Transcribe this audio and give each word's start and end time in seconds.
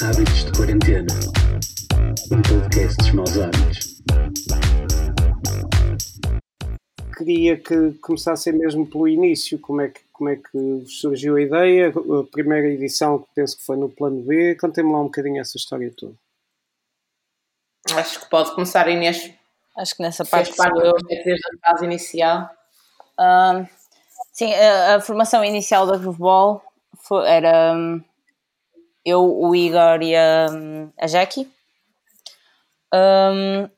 Hábitos 0.00 0.44
de 0.44 0.52
Quarentena. 0.56 1.12
Um 2.30 2.40
podcast 2.42 2.96
dos 2.98 3.10
maus 3.10 3.38
hábitos. 3.38 4.02
Queria 7.18 7.56
que 7.58 7.92
começassem 7.94 8.52
mesmo 8.52 8.86
pelo 8.86 9.08
início. 9.08 9.58
Como 9.58 9.80
é 9.80 9.88
que, 9.88 10.00
como 10.12 10.30
é 10.30 10.36
que 10.36 10.84
surgiu 10.86 11.34
a 11.36 11.42
ideia? 11.42 11.88
A 11.88 12.30
primeira 12.30 12.68
edição, 12.68 13.18
que 13.18 13.26
penso 13.34 13.56
que 13.56 13.64
foi 13.64 13.76
no 13.76 13.88
Plano 13.88 14.22
B. 14.22 14.54
Contem-me 14.54 14.92
lá 14.92 15.00
um 15.00 15.04
bocadinho 15.04 15.40
essa 15.40 15.56
história 15.56 15.92
toda. 15.96 16.14
Acho 17.96 18.20
que 18.20 18.30
pode 18.30 18.54
começar, 18.54 18.88
Inês. 18.88 19.34
Acho 19.76 19.96
que 19.96 20.02
nessa 20.02 20.24
Fez 20.24 20.50
parte 20.50 20.56
parte 20.56 20.86
eu. 20.86 20.92
desde 21.24 21.32
a 21.32 21.70
fase 21.70 21.84
inicial. 21.84 22.48
Ah, 23.18 23.66
sim, 24.32 24.54
a, 24.54 24.96
a 24.96 25.00
formação 25.00 25.44
inicial 25.44 25.84
da 25.84 25.96
Grooveball 25.96 26.62
foi, 27.02 27.28
era 27.28 27.74
eu, 29.04 29.22
o 29.22 29.54
Igor 29.54 30.00
e 30.02 30.14
a, 30.14 30.46
a 30.98 31.06
Jackie. 31.06 31.50
Hum, 32.94 33.68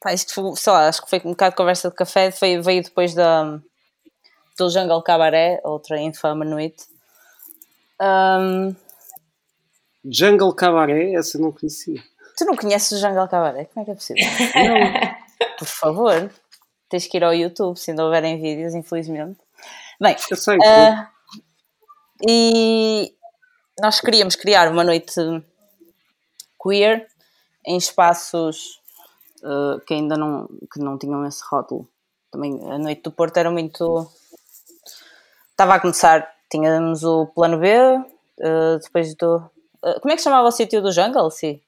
pá, 0.00 0.12
isto 0.12 0.34
foi, 0.34 0.56
sei 0.56 0.72
lá, 0.72 0.88
acho 0.88 1.02
que 1.02 1.08
foi 1.10 1.20
um 1.24 1.30
bocado 1.30 1.52
de 1.52 1.56
conversa 1.56 1.88
de 1.88 1.96
café. 1.96 2.30
Foi, 2.30 2.60
veio 2.60 2.82
depois 2.82 3.14
da, 3.14 3.58
do 4.58 4.70
Jungle 4.70 5.02
Cabaret, 5.02 5.60
outra 5.64 5.98
infame 5.98 6.44
noite. 6.44 6.84
Hum, 8.00 8.76
Jungle 10.04 10.54
Cabaret, 10.54 11.14
essa 11.14 11.38
não 11.38 11.50
conhecia. 11.52 12.02
tu 12.36 12.44
não 12.44 12.56
conheces 12.56 12.92
o 12.92 12.98
Jungle 13.00 13.28
Cabaret? 13.28 13.68
Como 13.72 13.82
é 13.82 13.84
que 13.84 13.90
é 13.92 13.94
possível? 13.94 14.24
Não. 14.54 15.56
Por 15.58 15.68
favor, 15.68 16.30
tens 16.88 17.06
que 17.06 17.16
ir 17.16 17.24
ao 17.24 17.32
YouTube 17.32 17.78
se 17.78 17.90
ainda 17.90 18.04
houverem 18.04 18.40
vídeos, 18.40 18.74
infelizmente. 18.74 19.38
Bem, 20.00 20.16
Eu 20.28 20.36
sei. 20.36 20.58
Ah, 20.64 21.11
e 22.28 23.14
nós 23.80 24.00
queríamos 24.00 24.36
criar 24.36 24.70
uma 24.70 24.84
noite 24.84 25.14
queer 26.62 27.06
em 27.66 27.76
espaços 27.76 28.82
ah, 29.42 29.80
que 29.86 29.94
ainda 29.94 30.16
não, 30.16 30.48
que 30.72 30.78
não 30.78 30.96
tinham 30.96 31.26
esse 31.26 31.42
rótulo. 31.50 31.88
Também 32.30 32.60
a 32.70 32.78
noite 32.78 33.02
do 33.02 33.10
Porto 33.10 33.36
era 33.36 33.50
muito. 33.50 34.08
Estava 35.50 35.74
a 35.74 35.80
começar, 35.80 36.28
tínhamos 36.50 37.04
o 37.04 37.26
plano 37.26 37.58
B, 37.58 37.74
ah, 37.74 38.78
depois 38.82 39.14
do. 39.16 39.50
ah, 39.82 40.00
como 40.00 40.12
é 40.12 40.16
que 40.16 40.22
chamava 40.22 40.48
o 40.48 40.52
sítio 40.52 40.80
do 40.80 40.92
Jungle? 40.92 41.30
Sim. 41.30 41.60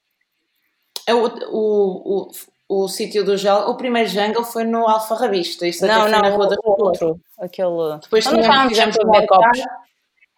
É 1.06 1.14
O, 1.14 1.26
o, 1.26 2.28
o, 2.68 2.84
o 2.84 2.88
sítio 2.88 3.24
do 3.24 3.36
Jungle, 3.36 3.70
o 3.70 3.76
primeiro 3.76 4.08
Jungle 4.08 4.44
foi 4.44 4.64
no 4.64 4.88
Alfarrabista. 4.88 5.66
Isso 5.66 5.84
até 5.84 5.94
Não, 5.94 6.02
foi 6.02 6.10
não, 6.10 6.20
na 6.20 6.30
Rua 6.30 6.48
da 6.48 6.56
o 6.64 6.82
outro. 6.82 7.20
Aquele. 7.38 7.98
Depois 8.00 8.24
também 8.24 8.68
fizemos 8.68 8.96
copos. 9.28 9.60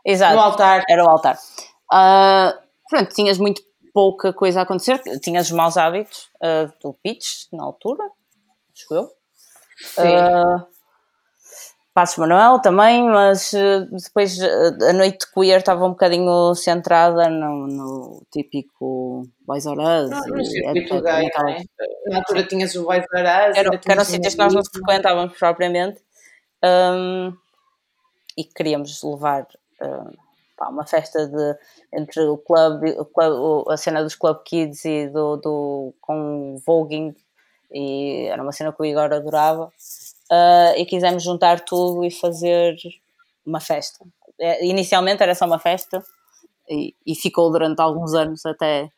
Exato. 0.06 0.34
No 0.36 0.40
altar. 0.40 0.84
Era 0.88 1.04
o 1.04 1.08
altar. 1.08 1.36
Ah, 1.92 2.56
pronto, 2.88 3.12
tinhas 3.14 3.38
muito 3.38 3.60
pouca 3.92 4.32
coisa 4.32 4.60
a 4.60 4.62
acontecer. 4.62 4.98
Tinhas 5.20 5.46
os 5.46 5.52
maus 5.52 5.76
hábitos 5.76 6.30
ah, 6.42 6.70
do 6.82 6.94
pitch 7.02 7.46
na 7.52 7.64
altura, 7.64 8.04
acho 8.72 8.94
eu. 8.94 9.10
Sim. 9.78 10.16
Ah, 10.16 10.66
Passos 11.92 12.18
Manuel 12.18 12.58
também, 12.60 13.02
mas 13.04 13.52
depois 14.04 14.38
a 14.42 14.92
noite 14.92 15.26
queer 15.32 15.60
estava 15.60 15.86
um 15.86 15.90
bocadinho 15.92 16.54
centrada 16.54 17.26
no, 17.30 17.66
no 17.66 18.22
típico 18.30 19.26
Boys 19.46 19.64
or 19.64 19.78
Us. 19.78 20.10
No, 20.10 20.36
no 20.36 20.44
circuito 20.44 21.00
gay, 21.00 21.24
naquela- 21.24 21.44
não 21.44 21.48
é? 21.52 21.64
Na 22.08 22.16
altura 22.18 22.42
tinhas 22.42 22.74
o 22.74 22.84
Boys 22.84 23.02
R 23.14 23.50
Us. 23.50 23.78
que 23.80 23.90
eram 23.90 24.04
sítios 24.04 24.34
que 24.34 24.38
nós 24.38 24.52
não 24.52 24.62
frequentávamos 24.62 25.38
propriamente 25.38 26.02
hum, 26.62 27.32
e 28.36 28.44
queríamos 28.44 29.02
levar 29.02 29.46
pá, 30.56 30.68
uma 30.68 30.86
festa 30.86 31.26
de, 31.26 31.58
entre 31.92 32.22
o 32.22 32.38
club, 32.38 32.82
o 32.98 33.04
club- 33.04 33.68
a 33.68 33.76
cena 33.76 34.02
dos 34.02 34.14
Club 34.14 34.38
Kids 34.44 34.84
e 34.84 35.08
do, 35.08 35.36
do 35.36 35.94
com 36.00 36.56
voguing 36.66 37.14
e 37.70 38.26
era 38.26 38.42
uma 38.42 38.52
cena 38.52 38.72
que 38.72 38.80
o 38.80 38.84
Igor 38.84 39.12
adorava 39.12 39.72
ah, 40.30 40.72
e 40.76 40.86
quisemos 40.86 41.22
juntar 41.22 41.60
tudo 41.60 42.04
e 42.04 42.10
fazer 42.10 42.76
uma 43.44 43.60
festa. 43.60 44.04
É, 44.40 44.64
Inicialmente 44.66 45.22
era 45.22 45.34
só 45.34 45.46
uma 45.46 45.58
festa 45.58 46.02
e, 46.68 46.94
e 47.06 47.14
ficou 47.14 47.50
durante 47.50 47.80
alguns 47.80 48.14
anos 48.14 48.44
até, 48.46 48.90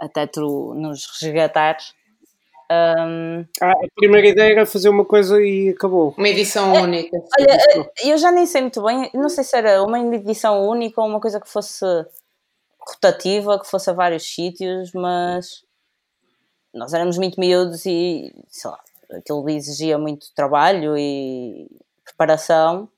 até 0.00 0.26
tu 0.26 0.74
nos 0.74 1.06
resgatares. 1.20 1.94
Hum, 2.70 3.44
Ah, 3.60 3.72
a 3.72 3.86
primeira 3.94 4.26
ideia 4.26 4.52
era 4.52 4.66
fazer 4.66 4.88
uma 4.88 5.04
coisa 5.04 5.40
e 5.42 5.70
acabou. 5.70 6.14
Uma 6.16 6.28
edição 6.28 6.72
única. 6.72 7.16
Olha, 7.38 7.56
eh, 7.76 7.90
eu 8.10 8.16
já 8.18 8.30
nem 8.32 8.46
sei 8.46 8.62
muito 8.62 8.82
bem, 8.82 9.10
não 9.14 9.28
sei 9.28 9.44
se 9.44 9.56
era 9.56 9.82
uma 9.82 9.98
edição 9.98 10.66
única 10.68 11.00
ou 11.00 11.06
uma 11.06 11.20
coisa 11.20 11.40
que 11.40 11.48
fosse 11.48 11.84
rotativa, 12.80 13.58
que 13.60 13.66
fosse 13.68 13.90
a 13.90 13.92
vários 13.92 14.22
sítios, 14.24 14.92
mas 14.92 15.64
nós 16.72 16.92
éramos 16.92 17.16
muito 17.18 17.38
miúdos 17.38 17.84
e, 17.86 18.34
sei 18.48 18.70
lá, 18.70 18.80
aquilo 19.12 19.48
exigia 19.50 19.98
muito 19.98 20.32
trabalho 20.34 20.96
e 20.96 21.68
preparação. 22.04 22.88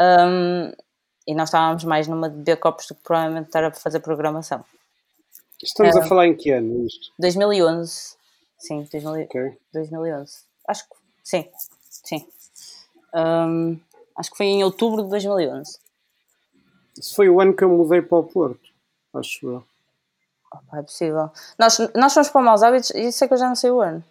hum, 0.00 0.72
e 1.26 1.34
nós 1.34 1.48
estávamos 1.50 1.84
mais 1.84 2.08
numa 2.08 2.28
de 2.28 2.36
beber 2.36 2.56
copos 2.56 2.86
do 2.88 2.94
que 2.96 3.02
provavelmente 3.02 3.46
estar 3.46 3.62
a 3.62 3.70
fazer 3.72 4.00
programação. 4.00 4.64
Estamos 5.62 5.94
É. 5.94 6.00
a 6.00 6.02
falar 6.02 6.26
em 6.26 6.34
que 6.36 6.50
ano 6.50 6.84
isto? 6.86 7.12
2011, 7.18 8.16
sim, 8.66 8.82
2000, 8.90 9.24
Ok. 9.24 9.58
2011. 9.72 10.44
Acho 10.68 10.84
que 10.88 10.94
sim, 11.24 11.48
sim. 11.90 12.26
Hum, 13.14 13.78
acho 14.16 14.30
que 14.30 14.36
foi 14.36 14.46
em 14.46 14.64
outubro 14.64 15.02
de 15.02 15.10
2011. 15.10 15.78
Isso 16.98 17.14
foi 17.14 17.28
o 17.28 17.40
ano 17.40 17.54
que 17.54 17.64
eu 17.64 17.68
mudei 17.68 18.02
para 18.02 18.18
o 18.18 18.24
Porto, 18.24 18.70
acho 19.14 19.46
eu. 19.46 19.64
Opa, 20.52 20.78
é 20.78 20.82
possível. 20.82 21.30
Nós, 21.58 21.78
nós 21.94 22.12
fomos 22.12 22.28
para 22.28 22.40
o 22.40 22.44
Maus 22.44 22.62
Hábitos 22.62 22.90
e 22.90 23.08
isso 23.08 23.24
é 23.24 23.28
que 23.28 23.34
eu 23.34 23.38
já 23.38 23.48
não 23.48 23.56
sei 23.56 23.70
o 23.70 23.80
ano. 23.80 24.04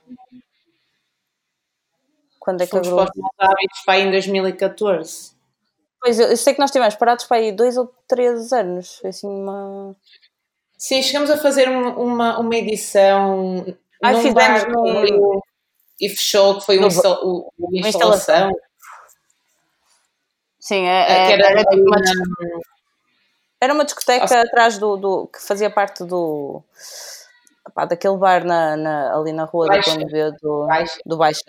Quando 2.40 2.62
é 2.62 2.66
que 2.66 2.72
Fomos 2.72 2.88
abriu? 2.88 3.04
para 3.06 3.12
os 3.12 3.16
meus 3.16 3.52
hábitos 3.52 3.82
para 3.86 3.94
aí 3.94 4.02
em 4.08 4.12
2014. 4.12 5.32
Pois, 6.00 6.20
eu 6.20 6.30
eu 6.30 6.38
sei 6.38 6.54
que 6.54 6.60
nós 6.60 6.70
estivemos 6.72 6.96
parados 6.96 7.26
para 7.26 7.38
aí 7.38 7.52
dois 7.52 7.78
ou 7.78 7.94
três 8.08 8.52
anos. 8.52 8.98
Foi 8.98 9.12
assim 9.12 9.28
uma. 9.28 9.96
Sim, 10.78 11.04
chegamos 11.04 11.30
a 11.30 11.38
fazer 11.38 11.70
um- 11.70 11.96
uma, 12.02 12.40
uma 12.40 12.56
edição 12.56 13.64
Ah, 14.02 14.12
num 14.12 14.18
fizemos 14.22 14.34
bar 14.36 14.66
que 14.66 14.90
abriu 14.90 15.42
e 16.00 16.10
fechou, 16.10 16.60
que 16.60 16.66
foi 16.66 16.76
No- 16.78 16.82
uma 16.84 16.88
instala- 16.88 17.20
o- 17.24 17.54
o 17.58 17.68
uma 17.70 17.88
instalação. 17.88 18.52
Sim, 20.60 20.86
é, 20.88 21.02
é- 21.02 21.26
que 21.28 21.34
era, 21.34 21.50
era, 21.52 21.64
tipo 21.66 21.84
uma, 21.88 21.96
ali 21.98 22.06
dis- 22.06 22.18
na- 22.18 22.60
era 23.60 23.74
uma 23.74 23.86
discoteca 23.86 24.42
atrás 24.42 24.78
do, 24.78 24.98
do. 24.98 25.28
que 25.28 25.40
fazia 25.42 25.70
parte 25.70 26.04
do. 26.04 26.64
opá, 27.68 27.86
daquele 27.86 28.18
bar 28.18 28.44
na, 28.44 28.76
na- 28.76 29.16
ali 29.16 29.32
na 29.32 29.44
rua 29.46 29.68
Baixa. 29.68 29.98
do 30.00 30.32
do, 30.42 30.68
Baixa. 30.68 31.00
do 31.06 31.18
Baixa. 31.18 31.42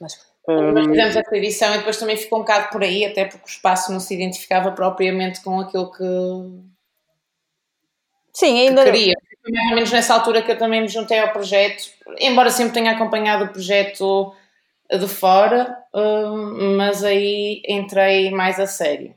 Mas 0.00 0.18
Nós 0.48 0.86
Hum, 0.86 0.88
fizemos 0.90 1.14
essa 1.16 1.36
edição 1.36 1.74
e 1.74 1.78
depois 1.78 1.98
também 1.98 2.16
ficou 2.16 2.38
um 2.38 2.42
bocado 2.42 2.70
por 2.70 2.82
aí, 2.82 3.04
até 3.04 3.26
porque 3.26 3.44
o 3.44 3.48
espaço 3.48 3.92
não 3.92 4.00
se 4.00 4.14
identificava 4.14 4.72
propriamente 4.72 5.42
com 5.42 5.60
aquilo 5.60 5.92
que, 5.92 6.02
sim, 8.32 8.54
que 8.54 8.68
ainda. 8.68 8.84
queria. 8.84 9.14
Foi 9.42 9.52
mais 9.52 9.68
ou 9.70 9.74
menos 9.74 9.92
nessa 9.92 10.14
altura 10.14 10.42
que 10.42 10.52
eu 10.52 10.58
também 10.58 10.82
me 10.82 10.88
juntei 10.88 11.18
ao 11.18 11.32
projeto, 11.32 11.84
embora 12.18 12.50
sempre 12.50 12.74
tenha 12.74 12.92
acompanhado 12.92 13.44
o 13.44 13.48
projeto 13.52 14.32
de 14.90 15.06
fora, 15.08 15.76
hum, 15.94 16.76
mas 16.76 17.02
aí 17.04 17.62
entrei 17.66 18.30
mais 18.30 18.58
a 18.58 18.66
sério. 18.66 19.14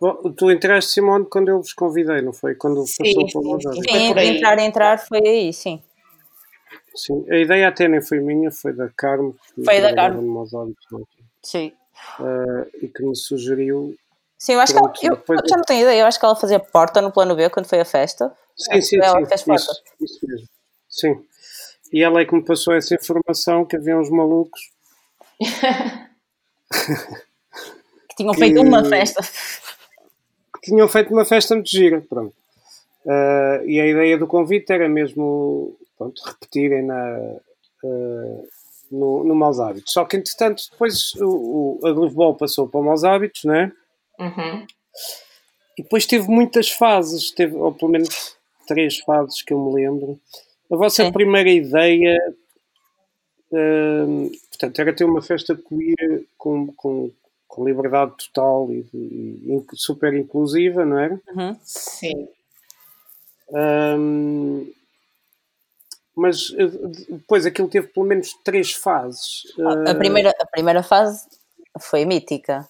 bom, 0.00 0.14
tu 0.32 0.50
entraste, 0.50 0.92
Simone, 0.92 1.26
quando 1.28 1.48
eu 1.48 1.58
vos 1.60 1.72
convidei, 1.72 2.22
não 2.22 2.32
foi? 2.32 2.54
Quando 2.54 2.86
Sim, 2.86 3.02
passou 3.02 3.26
sim, 3.26 3.60
para 3.60 3.74
sim. 3.74 3.82
Sim, 3.82 4.14
foi 4.14 4.26
entrar, 4.28 4.58
entrar 4.60 4.98
foi 4.98 5.20
aí, 5.26 5.52
sim. 5.52 5.82
Sim, 6.94 7.26
a 7.30 7.36
ideia 7.36 7.68
até 7.68 7.88
nem 7.88 8.00
foi 8.00 8.20
minha, 8.20 8.50
foi 8.52 8.72
da 8.72 8.88
Carmo, 8.88 9.34
que 9.54 9.64
Foi 9.64 9.80
da 9.80 9.94
Carmo. 9.94 10.46
Sim. 11.42 11.72
Eh, 12.20 12.84
e 12.84 12.88
que 12.88 13.02
me 13.02 13.16
sugeriu. 13.16 13.94
Sim, 14.38 14.54
eu 14.54 14.60
acho 14.60 14.72
que 14.74 14.78
Pronto, 14.78 15.00
ela, 15.02 15.12
eu, 15.14 15.16
depois- 15.18 15.40
eu 15.42 15.48
já 15.48 15.56
não 15.56 15.64
tenho 15.64 15.82
ideia, 15.82 16.00
eu 16.02 16.06
acho 16.06 16.18
que 16.18 16.24
ela 16.24 16.36
fazia 16.36 16.60
porta 16.60 17.00
no 17.00 17.10
plano 17.10 17.34
B 17.34 17.50
quando 17.50 17.66
foi 17.66 17.80
a 17.80 17.84
festa. 17.84 18.32
Sim, 18.56 18.80
sim, 18.82 18.96
ela 19.02 19.24
sim. 19.36 19.52
Isso, 19.54 19.82
isso 20.00 20.26
mesmo. 20.26 20.48
Sim. 20.88 21.24
E 21.92 22.02
ela 22.02 22.20
é 22.20 22.24
que 22.24 22.34
me 22.34 22.44
passou 22.44 22.74
essa 22.74 22.94
informação 22.94 23.64
que 23.64 23.76
havia 23.76 23.98
uns 23.98 24.10
malucos 24.10 24.60
Que 28.08 28.16
tinham 28.16 28.34
feito 28.34 28.54
Que- 28.60 28.60
uma 28.68 28.84
festa. 28.84 29.22
que 29.22 30.70
tinham 30.70 30.88
feito 30.88 31.12
uma 31.12 31.24
festa 31.24 31.54
muito 31.54 31.68
gira. 31.70 32.00
Pronto. 32.08 32.34
Eh, 33.06 33.62
e 33.66 33.80
a 33.80 33.86
ideia 33.86 34.16
do 34.18 34.26
convite 34.26 34.72
era 34.72 34.88
mesmo 34.88 35.76
pronto, 35.98 36.22
repetirem 36.24 36.82
na, 36.84 37.18
eh, 37.84 38.42
no, 38.90 39.24
no 39.24 39.34
Maus 39.34 39.60
Hábitos. 39.60 39.92
Só 39.92 40.04
que, 40.04 40.16
entretanto, 40.16 40.62
depois 40.70 41.12
o, 41.16 41.78
o, 41.82 41.86
a 41.86 41.92
Grooveball 41.92 42.34
passou 42.34 42.68
para 42.68 42.80
o 42.80 42.84
Maus 42.84 43.04
Hábitos, 43.04 43.44
não 43.44 43.54
é? 43.54 43.72
Uhum. 44.18 44.66
E 45.76 45.82
depois 45.82 46.06
teve 46.06 46.28
muitas 46.28 46.70
fases, 46.70 47.30
teve, 47.32 47.54
ou 47.56 47.72
pelo 47.74 47.90
menos 47.90 48.36
três 48.66 48.98
fases 49.00 49.42
que 49.42 49.52
eu 49.52 49.58
me 49.58 49.74
lembro. 49.74 50.18
A 50.70 50.76
vossa 50.76 51.10
primeira 51.12 51.50
ideia 51.50 52.18
hum, 53.52 54.30
portanto, 54.50 54.78
era 54.78 54.94
ter 54.94 55.04
uma 55.04 55.22
festa 55.22 55.56
queer 55.56 56.26
com, 56.38 56.72
com, 56.74 57.10
com 57.46 57.64
liberdade 57.64 58.14
total 58.16 58.70
e, 58.70 58.86
e, 58.92 59.64
super 59.74 60.14
inclusiva, 60.14 60.84
não 60.84 60.98
era? 60.98 61.20
Uhum. 61.34 61.56
Sim. 61.62 62.28
Um, 63.50 64.72
mas 66.16 66.54
eh, 66.56 66.66
depois 67.10 67.44
aquilo 67.44 67.68
teve 67.68 67.88
pelo 67.88 68.06
menos 68.06 68.32
três 68.44 68.72
fases. 68.72 69.42
A, 69.86 69.90
a 69.90 69.94
primeira, 69.94 70.32
a 70.40 70.46
primeira 70.46 70.82
fase 70.82 71.26
foi 71.80 72.04
mítica. 72.04 72.66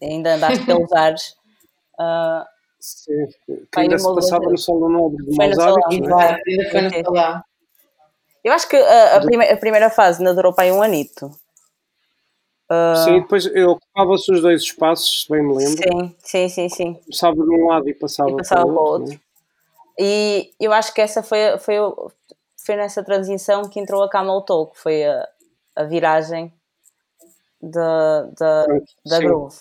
Ainda 0.00 0.36
andaste 0.36 0.64
pelos 0.64 0.92
ares. 0.92 1.34
Uh, 1.98 2.44
Sim, 2.84 3.26
que 3.46 3.80
ainda 3.80 3.98
se 3.98 4.14
passava 4.14 4.44
no 4.44 4.58
Salão 4.58 4.90
Nobre 4.90 5.24
de 5.24 5.34
Maus 5.34 5.58
Hábitos. 5.58 6.10
É? 6.10 6.70
Foi 6.70 6.80
no 6.82 6.90
Salão. 6.90 7.42
Eu 8.44 8.52
acho 8.52 8.68
que 8.68 8.76
a, 8.76 9.16
a, 9.16 9.20
prime, 9.22 9.44
a 9.48 9.56
primeira 9.56 9.88
fase 9.88 10.18
ainda 10.18 10.34
durou 10.34 10.52
para 10.52 10.64
aí 10.64 10.72
um 10.72 10.82
anito. 10.82 11.26
Uh, 12.70 12.96
sim, 13.04 13.20
depois 13.22 13.46
eu 13.46 13.70
ocupava-se 13.70 14.30
os 14.30 14.42
dois 14.42 14.60
espaços, 14.60 15.22
se 15.22 15.30
bem 15.30 15.42
me 15.42 15.54
lembro. 15.54 15.82
Sim, 15.82 16.14
sim, 16.18 16.48
sim. 16.50 16.68
sim. 16.68 16.94
Começava 16.94 17.36
de 17.36 17.40
um 17.40 17.66
lado 17.68 17.88
e 17.88 17.94
passava, 17.94 18.30
e 18.30 18.36
passava 18.36 18.62
para 18.64 18.70
o 18.70 18.76
outro. 18.76 19.12
outro. 19.12 19.20
E 19.98 20.50
eu 20.60 20.70
acho 20.70 20.92
que 20.92 21.00
essa 21.00 21.22
foi, 21.22 21.56
foi, 21.58 21.76
foi 22.66 22.76
nessa 22.76 23.02
transição 23.02 23.66
que 23.66 23.80
entrou 23.80 24.02
a 24.02 24.10
Camel 24.10 24.42
Toe, 24.42 24.72
que 24.72 24.78
foi 24.78 25.04
a, 25.04 25.26
a 25.76 25.84
viragem 25.84 26.52
da, 27.62 28.22
da, 28.38 28.66
da 29.06 29.18
Groove. 29.20 29.56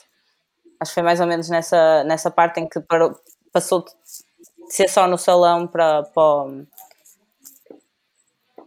Acho 0.84 0.92
que 0.92 0.96
foi 0.96 1.04
mais 1.04 1.22
ou 1.22 1.28
menos 1.28 1.48
nessa, 1.48 2.04
nessa 2.04 2.30
parte 2.30 2.60
em 2.60 2.68
que 2.68 2.78
parou, 2.82 3.18
passou 3.54 3.86
de 3.86 3.92
ser 4.68 4.90
só 4.90 5.08
no 5.08 5.18
salão 5.18 5.66
para, 5.66 6.04
para, 6.04 6.66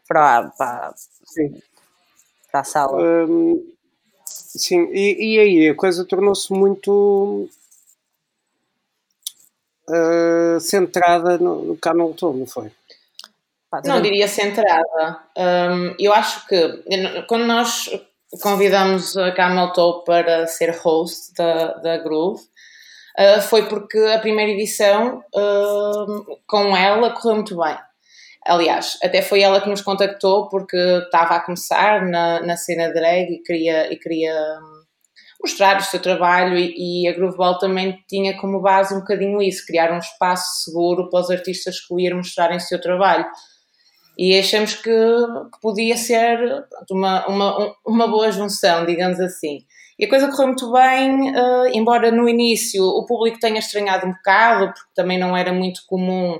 para, 0.08 0.48
para, 0.56 0.94
para 2.50 2.60
a 2.60 2.64
sala. 2.64 3.02
Hum, 3.02 3.70
sim, 4.24 4.88
e, 4.92 5.34
e 5.34 5.38
aí 5.38 5.68
a 5.68 5.74
coisa 5.74 6.06
tornou-se 6.06 6.50
muito 6.54 7.50
uh, 9.90 10.58
centrada 10.58 11.36
no, 11.36 11.76
no 11.76 12.14
Toe, 12.14 12.34
não 12.34 12.46
foi? 12.46 12.72
Não 13.84 14.00
diria 14.00 14.26
centrada. 14.26 15.20
Um, 15.36 15.94
eu 15.98 16.14
acho 16.14 16.46
que 16.46 16.82
quando 17.28 17.44
nós 17.44 17.90
convidamos 18.40 19.16
a 19.16 19.32
Camel 19.32 19.72
Toe 19.72 20.04
para 20.04 20.46
ser 20.46 20.70
host 20.76 21.32
da, 21.36 21.74
da 21.74 21.98
Groove, 21.98 22.40
uh, 23.18 23.42
foi 23.42 23.68
porque 23.68 23.98
a 23.98 24.18
primeira 24.18 24.52
edição 24.52 25.22
uh, 25.34 26.38
com 26.46 26.76
ela 26.76 27.10
correu 27.10 27.36
muito 27.36 27.56
bem. 27.56 27.76
Aliás, 28.44 28.96
até 29.02 29.22
foi 29.22 29.42
ela 29.42 29.60
que 29.60 29.68
nos 29.68 29.82
contactou 29.82 30.48
porque 30.48 30.76
estava 30.76 31.34
a 31.34 31.40
começar 31.40 32.06
na, 32.06 32.40
na 32.42 32.56
cena 32.56 32.92
drag 32.92 33.32
e 33.32 33.42
queria, 33.42 33.92
e 33.92 33.96
queria 33.96 34.32
hum, 34.32 34.82
mostrar 35.42 35.78
o 35.78 35.82
seu 35.82 36.00
trabalho 36.00 36.56
e, 36.56 37.04
e 37.04 37.08
a 37.08 37.12
Grooveball 37.12 37.58
também 37.58 37.98
tinha 38.08 38.36
como 38.38 38.60
base 38.60 38.94
um 38.94 39.00
bocadinho 39.00 39.42
isso, 39.42 39.66
criar 39.66 39.92
um 39.92 39.98
espaço 39.98 40.64
seguro 40.64 41.10
para 41.10 41.20
os 41.20 41.30
artistas 41.30 41.80
que 41.80 41.92
o 41.92 42.16
mostrarem 42.16 42.58
o 42.58 42.60
seu 42.60 42.80
trabalho 42.80 43.26
e 44.16 44.38
achamos 44.38 44.74
que, 44.74 44.90
que 44.90 45.60
podia 45.60 45.96
ser 45.96 46.64
uma, 46.90 47.26
uma, 47.26 47.74
uma 47.86 48.08
boa 48.08 48.32
junção, 48.32 48.86
digamos 48.86 49.20
assim. 49.20 49.58
E 49.98 50.04
a 50.04 50.08
coisa 50.08 50.28
correu 50.30 50.48
muito 50.48 50.72
bem, 50.72 51.30
uh, 51.30 51.66
embora 51.72 52.10
no 52.10 52.28
início 52.28 52.82
o 52.82 53.06
público 53.06 53.38
tenha 53.38 53.58
estranhado 53.58 54.06
um 54.06 54.12
bocado, 54.12 54.66
porque 54.72 54.90
também 54.94 55.18
não 55.18 55.36
era 55.36 55.52
muito 55.52 55.82
comum 55.86 56.38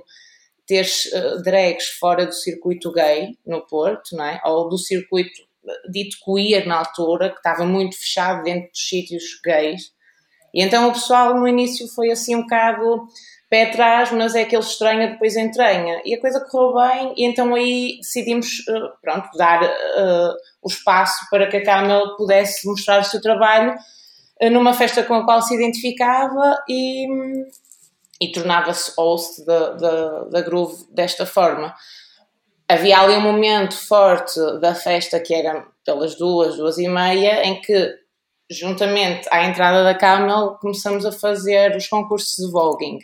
ter 0.66 0.86
uh, 0.86 1.42
drags 1.42 1.88
fora 1.98 2.26
do 2.26 2.32
circuito 2.32 2.92
gay 2.92 3.36
no 3.46 3.66
Porto, 3.66 4.16
não 4.16 4.24
é? 4.24 4.40
ou 4.44 4.68
do 4.68 4.78
circuito 4.78 5.46
dito 5.90 6.16
queer 6.24 6.66
na 6.66 6.78
altura, 6.78 7.30
que 7.30 7.36
estava 7.36 7.64
muito 7.64 7.98
fechado 7.98 8.42
dentro 8.42 8.70
dos 8.70 8.88
sítios 8.88 9.24
gays. 9.44 9.92
E 10.54 10.62
então 10.62 10.88
o 10.88 10.92
pessoal 10.92 11.34
no 11.34 11.46
início 11.46 11.86
foi 11.88 12.10
assim 12.10 12.36
um 12.36 12.42
bocado 12.42 13.06
pé 13.48 13.64
atrás, 13.64 14.10
mas 14.10 14.34
é 14.34 14.42
aquele 14.42 14.62
estranha 14.62 15.08
depois 15.08 15.36
entranha. 15.36 16.00
E 16.04 16.14
a 16.14 16.20
coisa 16.20 16.44
correu 16.50 16.74
bem, 16.74 17.14
e 17.16 17.24
então 17.24 17.54
aí 17.54 17.98
decidimos, 18.00 18.64
eh, 18.68 18.88
pronto, 19.00 19.28
dar 19.36 19.62
uh, 19.62 20.34
o 20.62 20.68
espaço 20.68 21.26
para 21.30 21.46
que 21.46 21.58
a 21.58 21.64
Camel 21.64 22.16
pudesse 22.16 22.66
mostrar 22.66 23.00
o 23.00 23.04
seu 23.04 23.20
trabalho 23.20 23.74
uh, 24.42 24.50
numa 24.50 24.72
festa 24.72 25.02
com 25.04 25.14
a 25.14 25.24
qual 25.24 25.40
se 25.42 25.54
identificava 25.54 26.58
e, 26.68 27.06
e 28.20 28.32
tornava-se 28.32 28.92
host 28.98 29.44
da, 29.44 29.70
da, 29.74 30.24
da 30.24 30.40
Groove 30.40 30.84
desta 30.90 31.24
forma. 31.24 31.72
Havia 32.68 32.98
ali 32.98 33.14
um 33.14 33.20
momento 33.20 33.74
forte 33.76 34.40
da 34.60 34.74
festa 34.74 35.20
que 35.20 35.32
era 35.32 35.64
pelas 35.84 36.16
duas, 36.16 36.56
duas 36.56 36.78
e 36.78 36.88
meia, 36.88 37.44
em 37.44 37.60
que 37.60 37.94
juntamente 38.50 39.28
à 39.30 39.44
entrada 39.44 39.84
da 39.84 39.94
Camel 39.94 40.56
começamos 40.60 41.06
a 41.06 41.12
fazer 41.12 41.76
os 41.76 41.86
concursos 41.86 42.34
de 42.44 42.50
voguing 42.50 42.98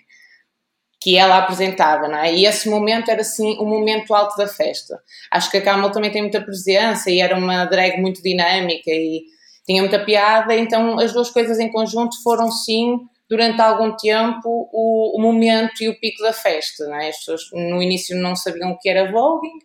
que 1.02 1.16
ela 1.16 1.38
apresentava, 1.38 2.06
não 2.06 2.19
é? 2.19 2.32
E 2.32 2.46
esse 2.46 2.69
momento 2.69 3.10
era 3.10 3.22
assim 3.22 3.56
o 3.58 3.64
momento 3.64 4.14
alto 4.14 4.37
da 4.37 4.46
festa. 4.46 5.00
Acho 5.31 5.50
que 5.50 5.56
a 5.56 5.62
Camel 5.62 5.90
também 5.90 6.12
tem 6.12 6.22
muita 6.22 6.40
presença 6.40 7.10
e 7.10 7.20
era 7.20 7.37
uma 7.37 7.64
drag 7.64 8.00
muito 8.00 8.22
dinâmica 8.22 8.90
e 8.90 9.22
tinha 9.66 9.82
muita 9.82 10.04
piada, 10.04 10.54
então 10.54 10.99
as 10.99 11.12
duas 11.12 11.31
coisas 11.31 11.58
em 11.58 11.70
conjunto 11.70 12.22
foram 12.22 12.50
sim 12.50 12.99
durante 13.28 13.60
algum 13.60 13.96
tempo 13.96 14.69
o, 14.72 15.19
o 15.19 15.22
momento 15.22 15.82
e 15.82 15.88
o 15.88 15.99
pico 15.99 16.22
da 16.22 16.32
festa, 16.32 16.87
não 16.87 16.96
é? 16.96 17.08
As 17.08 17.19
pessoas 17.19 17.43
no 17.52 17.82
início 17.82 18.16
não 18.16 18.37
sabiam 18.37 18.70
o 18.70 18.78
que 18.78 18.88
era 18.88 19.10
voguing, 19.10 19.58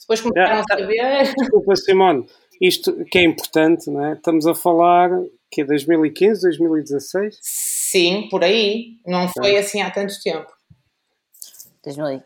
depois 0.00 0.20
começaram 0.20 0.60
a 0.60 0.64
saber. 0.64 1.34
Desculpa, 1.38 1.76
Simone, 1.76 2.26
isto 2.60 3.04
que 3.10 3.18
é 3.18 3.22
importante, 3.22 3.90
não 3.90 4.04
é? 4.04 4.12
Estamos 4.12 4.46
a 4.46 4.54
falar 4.54 5.10
que 5.50 5.62
é 5.62 5.64
2015, 5.64 6.42
2016? 6.42 7.38
Sim, 7.40 8.28
por 8.30 8.42
aí. 8.42 8.98
Não 9.06 9.28
foi 9.28 9.56
assim 9.56 9.80
há 9.80 9.90
tanto 9.90 10.14
tempo. 10.22 10.53
2000 11.84 12.22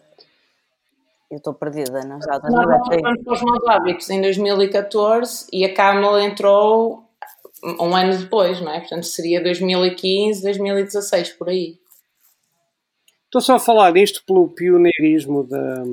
eu 1.30 1.36
estou 1.36 1.52
perdida, 1.52 2.00
não 2.04 2.20
já 2.22 2.38
Nós 2.38 2.70
fomos 2.86 3.22
para 3.22 3.32
os 3.34 3.42
maus 3.42 3.68
hábitos 3.68 4.08
em 4.08 4.20
2014 4.20 5.46
e 5.52 5.64
a 5.64 5.74
Camel 5.74 6.18
entrou 6.20 7.04
um 7.78 7.94
ano 7.94 8.16
depois, 8.16 8.60
não 8.60 8.72
é? 8.72 8.80
Portanto, 8.80 9.04
seria 9.04 9.42
2015, 9.42 10.42
2016, 10.42 11.32
por 11.32 11.50
aí. 11.50 11.78
Estou 13.26 13.42
só 13.42 13.56
a 13.56 13.60
falar 13.60 13.92
disto 13.92 14.24
pelo 14.26 14.48
pioneirismo 14.48 15.44
da, 15.44 15.84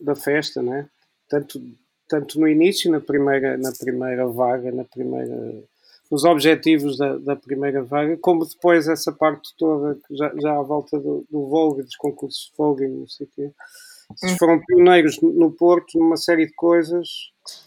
da 0.00 0.16
festa, 0.16 0.60
não 0.60 0.74
é? 0.74 0.88
Tanto, 1.28 1.62
tanto 2.08 2.40
no 2.40 2.48
início, 2.48 2.90
na 2.90 3.00
primeira, 3.00 3.56
na 3.56 3.70
primeira 3.70 4.26
vaga, 4.26 4.72
na 4.72 4.84
primeira 4.84 5.62
os 6.10 6.24
objetivos 6.24 6.96
da, 6.98 7.16
da, 7.16 7.36
primeira 7.36 7.82
vaga, 7.82 8.16
como 8.18 8.46
depois 8.46 8.88
essa 8.88 9.10
parte 9.12 9.54
toda, 9.58 9.98
já, 10.10 10.32
já 10.36 10.58
à 10.58 10.62
volta 10.62 10.98
do, 10.98 11.24
do 11.30 11.46
Vogue, 11.46 11.82
dos 11.82 11.96
concursos 11.96 12.50
de 12.50 12.56
Vogue, 12.56 12.86
não 12.86 13.08
sei 13.08 13.26
o 13.26 13.30
quê. 13.34 13.50
Vocês 14.14 14.32
hum. 14.32 14.36
foram 14.38 14.60
pioneiros 14.64 15.18
no 15.22 15.50
Porto 15.50 15.98
numa 15.98 16.16
série 16.16 16.46
de 16.46 16.54
coisas. 16.54 17.08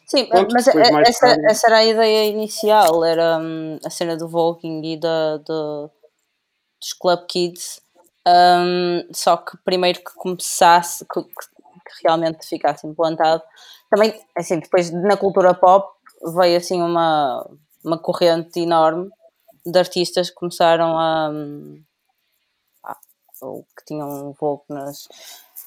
Sim, 0.05 0.25
Pronto, 0.25 0.53
mas 0.53 0.67
essa, 0.67 1.35
essa, 1.49 1.67
era 1.67 1.77
a 1.77 1.85
ideia 1.85 2.29
inicial, 2.29 3.03
era 3.03 3.39
hum, 3.39 3.79
a 3.83 3.89
cena 3.89 4.15
do 4.15 4.27
Voguing 4.27 4.81
e 4.83 4.99
da, 4.99 5.37
da, 5.37 5.89
dos 6.79 6.93
Club 6.99 7.25
Kids. 7.27 7.81
Um, 8.27 9.07
só 9.13 9.37
que 9.37 9.57
primeiro 9.63 9.99
que 9.99 10.13
começasse, 10.15 11.05
que, 11.05 11.23
que, 11.23 12.03
realmente 12.03 12.45
ficasse 12.45 12.85
implantado, 12.85 13.41
também, 13.89 14.13
assim, 14.35 14.59
depois 14.59 14.91
na 14.91 15.15
cultura 15.15 15.53
pop 15.53 15.87
veio 16.35 16.57
assim 16.57 16.81
uma 16.81 17.47
uma 17.87 17.97
corrente 17.97 18.59
enorme 18.59 19.09
de 19.65 19.79
artistas 19.79 20.29
que 20.29 20.35
começaram 20.35 20.97
a. 20.97 21.31
Ah, 22.83 22.97
ou 23.41 23.65
que 23.77 23.85
tinham 23.85 24.33
Vogue 24.33 24.63
nas, 24.69 25.07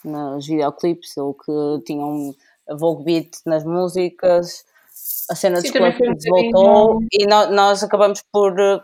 nos 0.05 0.47
videoclipes, 0.47 1.17
ou 1.17 1.35
que 1.35 1.53
tinham 1.87 2.35
Vogue 2.69 3.05
Beat 3.05 3.39
nas 3.47 3.65
músicas. 3.65 4.65
A 5.31 5.35
cena 5.35 5.61
dos 5.61 5.71
clubes 5.71 6.25
voltou 6.29 7.01
e 7.11 7.27
no, 7.27 7.51
nós 7.53 7.83
acabamos 7.83 8.23
por 8.31 8.59
eh, 8.61 8.81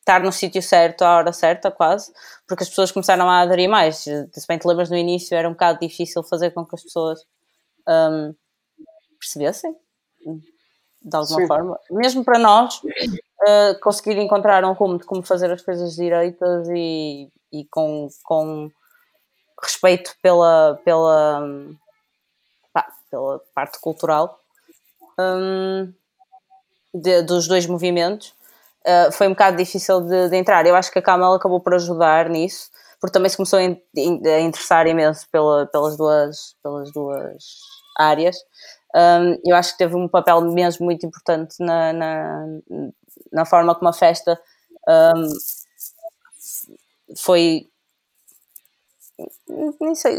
estar 0.00 0.20
no 0.20 0.32
sítio 0.32 0.60
certo 0.60 1.02
à 1.02 1.16
hora 1.16 1.32
certa, 1.32 1.70
quase, 1.70 2.12
porque 2.48 2.64
as 2.64 2.68
pessoas 2.68 2.90
começaram 2.90 3.28
a 3.30 3.42
aderir 3.42 3.68
mais. 3.68 3.98
Se 3.98 4.28
bem 4.48 4.58
te 4.58 4.66
lembras 4.66 4.90
no 4.90 4.96
início 4.96 5.36
era 5.36 5.48
um 5.48 5.52
bocado 5.52 5.78
difícil 5.80 6.22
fazer 6.24 6.50
com 6.50 6.66
que 6.66 6.74
as 6.74 6.82
pessoas 6.82 7.24
um, 7.88 8.34
percebessem 9.20 9.76
de 11.04 11.16
alguma 11.16 11.40
Sim. 11.40 11.46
forma, 11.46 11.80
mesmo 11.90 12.24
para 12.24 12.38
nós, 12.38 12.80
uh, 12.84 13.80
conseguir 13.80 14.18
encontrar 14.18 14.64
um 14.64 14.72
rumo 14.72 14.98
de 14.98 15.04
como 15.04 15.22
fazer 15.22 15.50
as 15.50 15.62
coisas 15.62 15.94
direitas 15.94 16.68
e, 16.68 17.28
e 17.52 17.64
com, 17.66 18.08
com 18.22 18.70
respeito 19.60 20.14
pela, 20.22 20.80
pela, 20.84 21.48
pá, 22.72 22.86
pela 23.10 23.40
parte 23.54 23.80
cultural 23.80 24.38
um, 25.18 25.92
de, 26.94 27.22
dos 27.22 27.46
dois 27.48 27.66
movimentos. 27.66 28.34
Uh, 28.84 29.12
foi 29.12 29.28
um 29.28 29.30
bocado 29.30 29.56
difícil 29.56 30.00
de, 30.00 30.28
de, 30.28 30.36
entrar. 30.36 30.66
Eu 30.66 30.74
acho 30.74 30.90
que 30.90 30.98
a 30.98 31.02
Camel 31.02 31.32
acabou 31.32 31.60
por 31.60 31.74
ajudar 31.74 32.28
nisso, 32.28 32.70
porque 33.00 33.12
também 33.12 33.28
se 33.28 33.36
começou 33.36 33.58
a, 33.58 33.62
in, 33.62 33.80
a 33.96 34.40
interessar 34.40 34.86
imenso 34.86 35.28
pela, 35.30 35.66
pelas, 35.66 35.96
duas, 35.96 36.56
pelas 36.62 36.92
duas 36.92 37.44
áreas 37.96 38.36
um, 38.94 39.38
eu 39.44 39.56
acho 39.56 39.72
que 39.72 39.78
teve 39.78 39.96
um 39.96 40.08
papel 40.08 40.40
mesmo 40.42 40.84
muito 40.84 41.06
importante 41.06 41.56
na, 41.60 41.92
na, 41.92 42.46
na 43.32 43.44
forma 43.44 43.74
como 43.74 43.88
a 43.88 43.92
festa 43.92 44.38
um, 44.88 45.28
foi 47.16 47.68
nem 49.80 49.94
sei, 49.94 50.16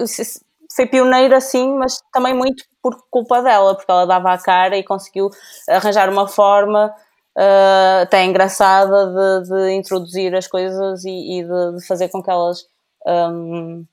foi 0.75 0.87
pioneira 0.87 1.39
sim, 1.39 1.75
mas 1.75 2.01
também 2.11 2.33
muito 2.33 2.63
por 2.81 3.05
culpa 3.09 3.41
dela, 3.41 3.75
porque 3.75 3.91
ela 3.91 4.05
dava 4.05 4.33
a 4.33 4.37
cara 4.37 4.77
e 4.77 4.83
conseguiu 4.83 5.29
arranjar 5.69 6.09
uma 6.09 6.27
forma 6.27 6.93
uh, 7.37 8.01
até 8.01 8.25
engraçada 8.25 9.41
de, 9.41 9.49
de, 9.49 9.71
introduzir 9.73 10.35
as 10.35 10.47
coisas 10.47 11.03
e, 11.05 11.39
e 11.39 11.43
de, 11.43 11.77
de, 11.77 11.85
fazer 11.85 12.09
com 12.09 12.21
que 12.21 12.29
elas 12.29 12.65
um, 13.05 13.85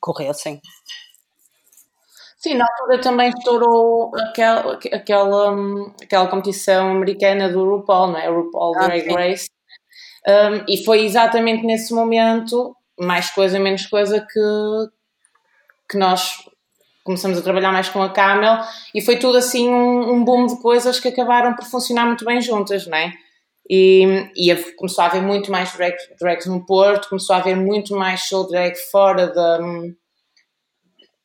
corressem. 0.00 0.60
Sim, 2.46 2.54
na 2.54 2.64
altura 2.64 3.00
também 3.00 3.28
estourou 3.30 4.12
aquela, 4.14 4.78
aquela, 4.92 5.56
aquela 6.00 6.28
competição 6.28 6.92
americana 6.92 7.48
do 7.48 7.64
RuPaul, 7.68 8.12
não 8.12 8.18
é? 8.20 8.28
RuPaul 8.28 8.76
ah, 8.76 8.86
Drag 8.86 9.12
Race. 9.12 9.50
Um, 10.28 10.64
e 10.68 10.84
foi 10.84 11.04
exatamente 11.04 11.66
nesse 11.66 11.92
momento, 11.92 12.72
mais 12.96 13.32
coisa, 13.32 13.58
menos 13.58 13.86
coisa, 13.86 14.20
que, 14.20 14.40
que 15.90 15.98
nós 15.98 16.36
começamos 17.02 17.36
a 17.36 17.42
trabalhar 17.42 17.72
mais 17.72 17.88
com 17.88 18.00
a 18.00 18.12
Camel 18.12 18.60
e 18.94 19.00
foi 19.00 19.16
tudo 19.16 19.38
assim 19.38 19.68
um, 19.68 20.12
um 20.12 20.24
boom 20.24 20.46
de 20.46 20.62
coisas 20.62 21.00
que 21.00 21.08
acabaram 21.08 21.56
por 21.56 21.64
funcionar 21.64 22.06
muito 22.06 22.24
bem 22.24 22.40
juntas, 22.40 22.86
não 22.86 22.96
é? 22.96 23.12
E, 23.68 24.30
e 24.36 24.54
começou 24.76 25.02
a 25.02 25.08
haver 25.08 25.22
muito 25.22 25.50
mais 25.50 25.72
drag, 25.72 25.96
drags 26.20 26.46
no 26.46 26.64
Porto, 26.64 27.08
começou 27.08 27.34
a 27.34 27.40
haver 27.40 27.56
muito 27.56 27.96
mais 27.96 28.20
show 28.20 28.46
drag 28.46 28.76
fora 28.92 29.26
da, 29.26 29.58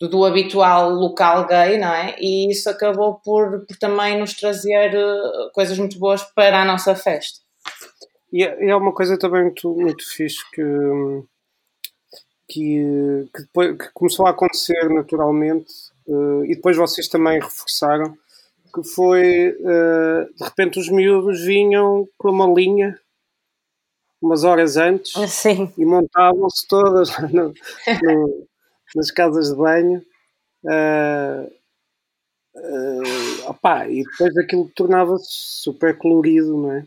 do, 0.01 0.09
do, 0.09 0.25
habitual 0.25 0.89
local 0.89 1.45
gay, 1.45 1.77
não 1.77 1.93
é? 1.93 2.15
E 2.19 2.51
isso 2.51 2.67
acabou 2.67 3.21
por, 3.23 3.65
por 3.67 3.77
também 3.77 4.19
nos 4.19 4.33
trazer 4.33 4.95
uh, 4.95 5.51
coisas 5.53 5.77
muito 5.77 5.99
boas 5.99 6.23
para 6.33 6.59
a 6.59 6.65
nossa 6.65 6.95
festa. 6.95 7.39
E 8.33 8.43
é, 8.43 8.69
é 8.69 8.75
uma 8.75 8.93
coisa 8.93 9.17
também 9.19 9.43
muito, 9.43 9.69
muito 9.75 10.03
fixe 10.09 10.43
que, 10.51 10.63
que, 12.49 13.29
que, 13.31 13.41
depois, 13.43 13.77
que 13.77 13.89
começou 13.93 14.25
a 14.25 14.31
acontecer 14.31 14.89
naturalmente 14.89 15.71
uh, 16.07 16.43
e 16.45 16.55
depois 16.55 16.75
vocês 16.75 17.07
também 17.07 17.39
reforçaram 17.39 18.17
que 18.73 18.83
foi 18.83 19.49
uh, 19.49 20.33
de 20.33 20.43
repente 20.43 20.79
os 20.79 20.89
miúdos 20.89 21.41
vinham 21.41 22.07
com 22.17 22.29
uma 22.29 22.47
linha 22.47 22.97
umas 24.21 24.45
horas 24.45 24.77
antes 24.77 25.11
Sim. 25.29 25.73
e 25.77 25.85
montavam-se 25.85 26.65
todas 26.67 27.09
no, 27.33 27.53
no, 28.01 28.47
nas 28.95 29.11
casas 29.11 29.49
de 29.49 29.55
banho 29.55 30.01
uh, 30.65 31.51
uh, 32.55 33.49
opá, 33.49 33.87
e 33.87 34.03
depois 34.03 34.37
aquilo 34.37 34.69
tornava-se 34.75 35.27
super 35.29 35.97
colorido, 35.97 36.57
não 36.57 36.73
é? 36.73 36.83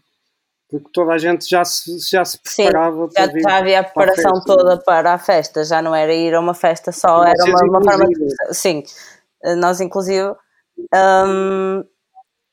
Porque 0.71 0.89
toda 0.93 1.13
a 1.13 1.19
gente 1.19 1.49
já 1.49 1.65
se, 1.65 1.99
já 2.11 2.25
se 2.25 2.39
preparava 2.39 3.09
Sim, 3.09 3.15
já, 3.17 3.51
já 3.51 3.57
havia 3.59 3.81
a 3.81 3.85
preparação 3.85 4.33
a 4.33 4.45
toda 4.45 4.79
para 4.79 5.13
a 5.13 5.19
festa, 5.19 5.65
já 5.65 5.81
não 5.81 5.95
era 5.95 6.13
ir 6.13 6.35
a 6.35 6.41
uma 6.41 6.55
festa 6.55 6.91
só, 6.91 7.23
era 7.23 7.45
uma, 7.45 7.79
uma 7.79 7.85
forma 7.85 8.07
de. 8.07 8.55
Sim, 8.55 8.83
nós 9.59 9.81
inclusive. 9.81 10.35
Um, 10.93 11.85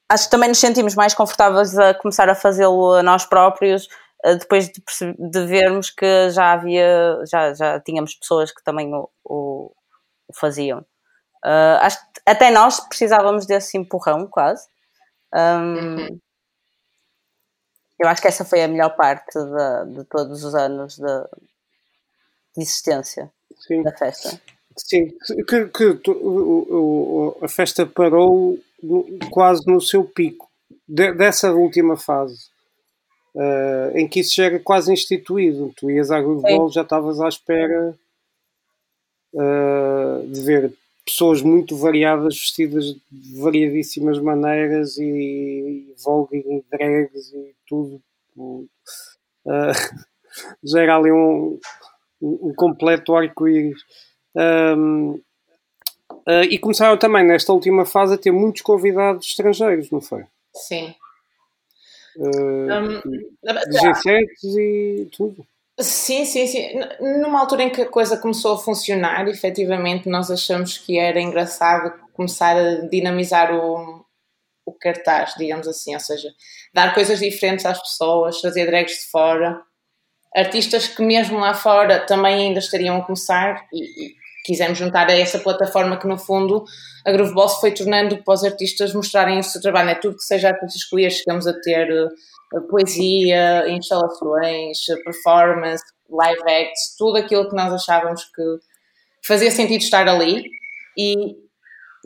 acho 0.08 0.26
que 0.26 0.32
também 0.32 0.50
nos 0.50 0.60
sentimos 0.60 0.94
mais 0.94 1.14
confortáveis 1.14 1.78
a 1.80 1.94
começar 1.94 2.30
a 2.30 2.36
fazê-lo 2.36 2.94
a 2.94 3.02
nós 3.02 3.26
próprios 3.26 3.88
depois 4.24 4.68
de, 4.70 4.82
de, 5.18 5.46
vermos 5.46 5.90
que 5.90 6.30
já 6.30 6.54
havia, 6.54 7.20
já, 7.30 7.54
já 7.54 7.80
tínhamos 7.80 8.16
pessoas 8.16 8.52
que 8.52 8.64
também 8.64 8.94
o, 8.94 9.10
o, 9.24 9.72
o 10.28 10.34
faziam. 10.34 10.80
Uh, 11.44 11.82
acho 11.82 11.98
que 12.00 12.22
até 12.26 12.52
nós 12.52 12.80
precisávamos 12.82 13.46
desse 13.48 13.78
empurrão, 13.78 14.28
quase. 14.28 14.68
Um, 15.34 15.98
uhum. 15.98 16.20
Eu 18.00 18.08
acho 18.08 18.22
que 18.22 18.28
essa 18.28 18.46
foi 18.46 18.64
a 18.64 18.68
melhor 18.68 18.96
parte 18.96 19.34
de, 19.34 19.96
de 19.96 20.04
todos 20.06 20.44
os 20.44 20.56
anos 20.56 20.98
de, 20.98 21.24
de 22.56 22.62
existência 22.62 23.32
Sim. 23.60 23.82
da 23.82 23.92
festa. 23.96 24.40
Sim, 24.78 25.12
que, 25.48 25.68
que 25.68 26.10
o, 26.10 27.38
o, 27.40 27.46
a 27.46 27.48
festa 27.48 27.86
parou 27.86 28.58
quase 29.32 29.66
no 29.68 29.82
seu 29.82 30.04
pico 30.04 30.50
de, 30.88 31.14
dessa 31.14 31.52
última 31.52 31.98
fase 31.98 32.51
uh, 33.36 33.98
em 33.98 34.08
que 34.08 34.20
isso 34.20 34.34
chega 34.34 34.60
quase 34.60 34.92
instituído. 34.92 35.74
Tu 35.76 35.92
ias 35.92 36.12
à 36.12 36.22
Grooveball, 36.22 36.70
já 36.70 36.82
estavas 36.82 37.20
à 37.20 37.28
espera 37.28 37.98
uh, 39.34 40.28
de 40.28 40.42
ver 40.42 40.74
pessoas 41.06 41.42
muito 41.42 41.76
variadas, 41.76 42.36
vestidas 42.36 42.86
de 43.12 43.40
variadíssimas 43.40 44.20
maneiras 44.20 44.98
e, 44.98 45.04
e 45.04 45.96
voguing 46.04 46.44
e 46.46 46.64
drags 46.72 47.34
e 47.34 47.56
tudo. 47.68 48.02
Uh, 48.38 48.62
já 50.64 50.82
era 50.82 50.96
ali 50.96 51.12
um, 51.12 51.60
um 52.22 52.54
completo 52.56 53.16
arco-íris. 53.16 53.82
Um, 54.36 55.20
uh, 56.12 56.44
e 56.50 56.58
começaram 56.58 56.98
também 56.98 57.26
nesta 57.26 57.52
última 57.52 57.86
fase 57.86 58.14
a 58.14 58.18
ter 58.18 58.32
muitos 58.32 58.62
convidados 58.62 59.28
estrangeiros, 59.28 59.90
não 59.92 60.02
foi? 60.02 60.26
Sim. 60.54 60.94
Uh, 62.18 62.74
um, 62.74 63.02
G7 63.46 64.26
e 64.44 65.10
tudo. 65.16 65.46
Sim, 65.80 66.26
sim, 66.26 66.46
sim. 66.48 66.80
Numa 67.22 67.40
altura 67.40 67.64
em 67.64 67.70
que 67.70 67.82
a 67.82 67.90
coisa 67.90 68.18
começou 68.18 68.56
a 68.56 68.60
funcionar, 68.60 69.28
efetivamente, 69.28 70.10
nós 70.10 70.30
achamos 70.30 70.78
que 70.78 71.00
era 71.00 71.20
engraçado 71.20 71.94
começar 72.14 72.56
a 72.56 72.82
dinamizar 72.88 73.54
o, 73.56 74.06
o 74.66 74.72
cartaz, 74.74 75.34
digamos 75.38 75.68
assim, 75.68 75.94
ou 75.94 76.00
seja, 76.00 76.30
dar 76.74 76.94
coisas 76.94 77.20
diferentes 77.20 77.66
às 77.66 77.80
pessoas, 77.80 78.40
fazer 78.40 78.66
drags 78.66 79.00
de 79.00 79.12
fora, 79.12 79.62
artistas 80.36 80.88
que 80.88 81.02
mesmo 81.02 81.40
lá 81.40 81.54
fora 81.54 82.06
também 82.06 82.48
ainda 82.48 82.60
estariam 82.60 82.98
a 82.98 83.06
começar 83.06 83.66
e 83.74 84.16
quisemos 84.44 84.78
juntar 84.78 85.10
a 85.10 85.18
essa 85.18 85.40
plataforma 85.40 85.98
que 85.98 86.08
no 86.08 86.18
fundo 86.18 86.64
a 87.06 87.12
Groove 87.12 87.34
Boss 87.34 87.60
foi 87.60 87.72
tornando 87.72 88.24
para 88.24 88.34
os 88.34 88.44
artistas 88.44 88.94
mostrarem 88.94 89.40
o 89.40 89.44
seu 89.44 89.62
trabalho, 89.62 89.90
é 89.90 89.96
tudo 89.96 90.18
que 90.18 90.24
seja 90.24 90.50
artistas 90.50 90.84
queer, 90.86 91.12
chegamos 91.12 91.48
a 91.48 91.54
ter 91.54 91.88
uh, 91.92 92.68
poesia, 92.68 93.68
instalações, 93.70 94.80
performance, 95.04 95.84
live 96.10 96.42
acts, 96.42 96.96
tudo 96.98 97.18
aquilo 97.18 97.50
que 97.50 97.56
nós 97.56 97.74
achávamos 97.74 98.24
que 98.26 98.44
fazia 99.26 99.52
sentido 99.52 99.82
estar 99.82 100.08
ali 100.08 100.44
e 100.98 101.36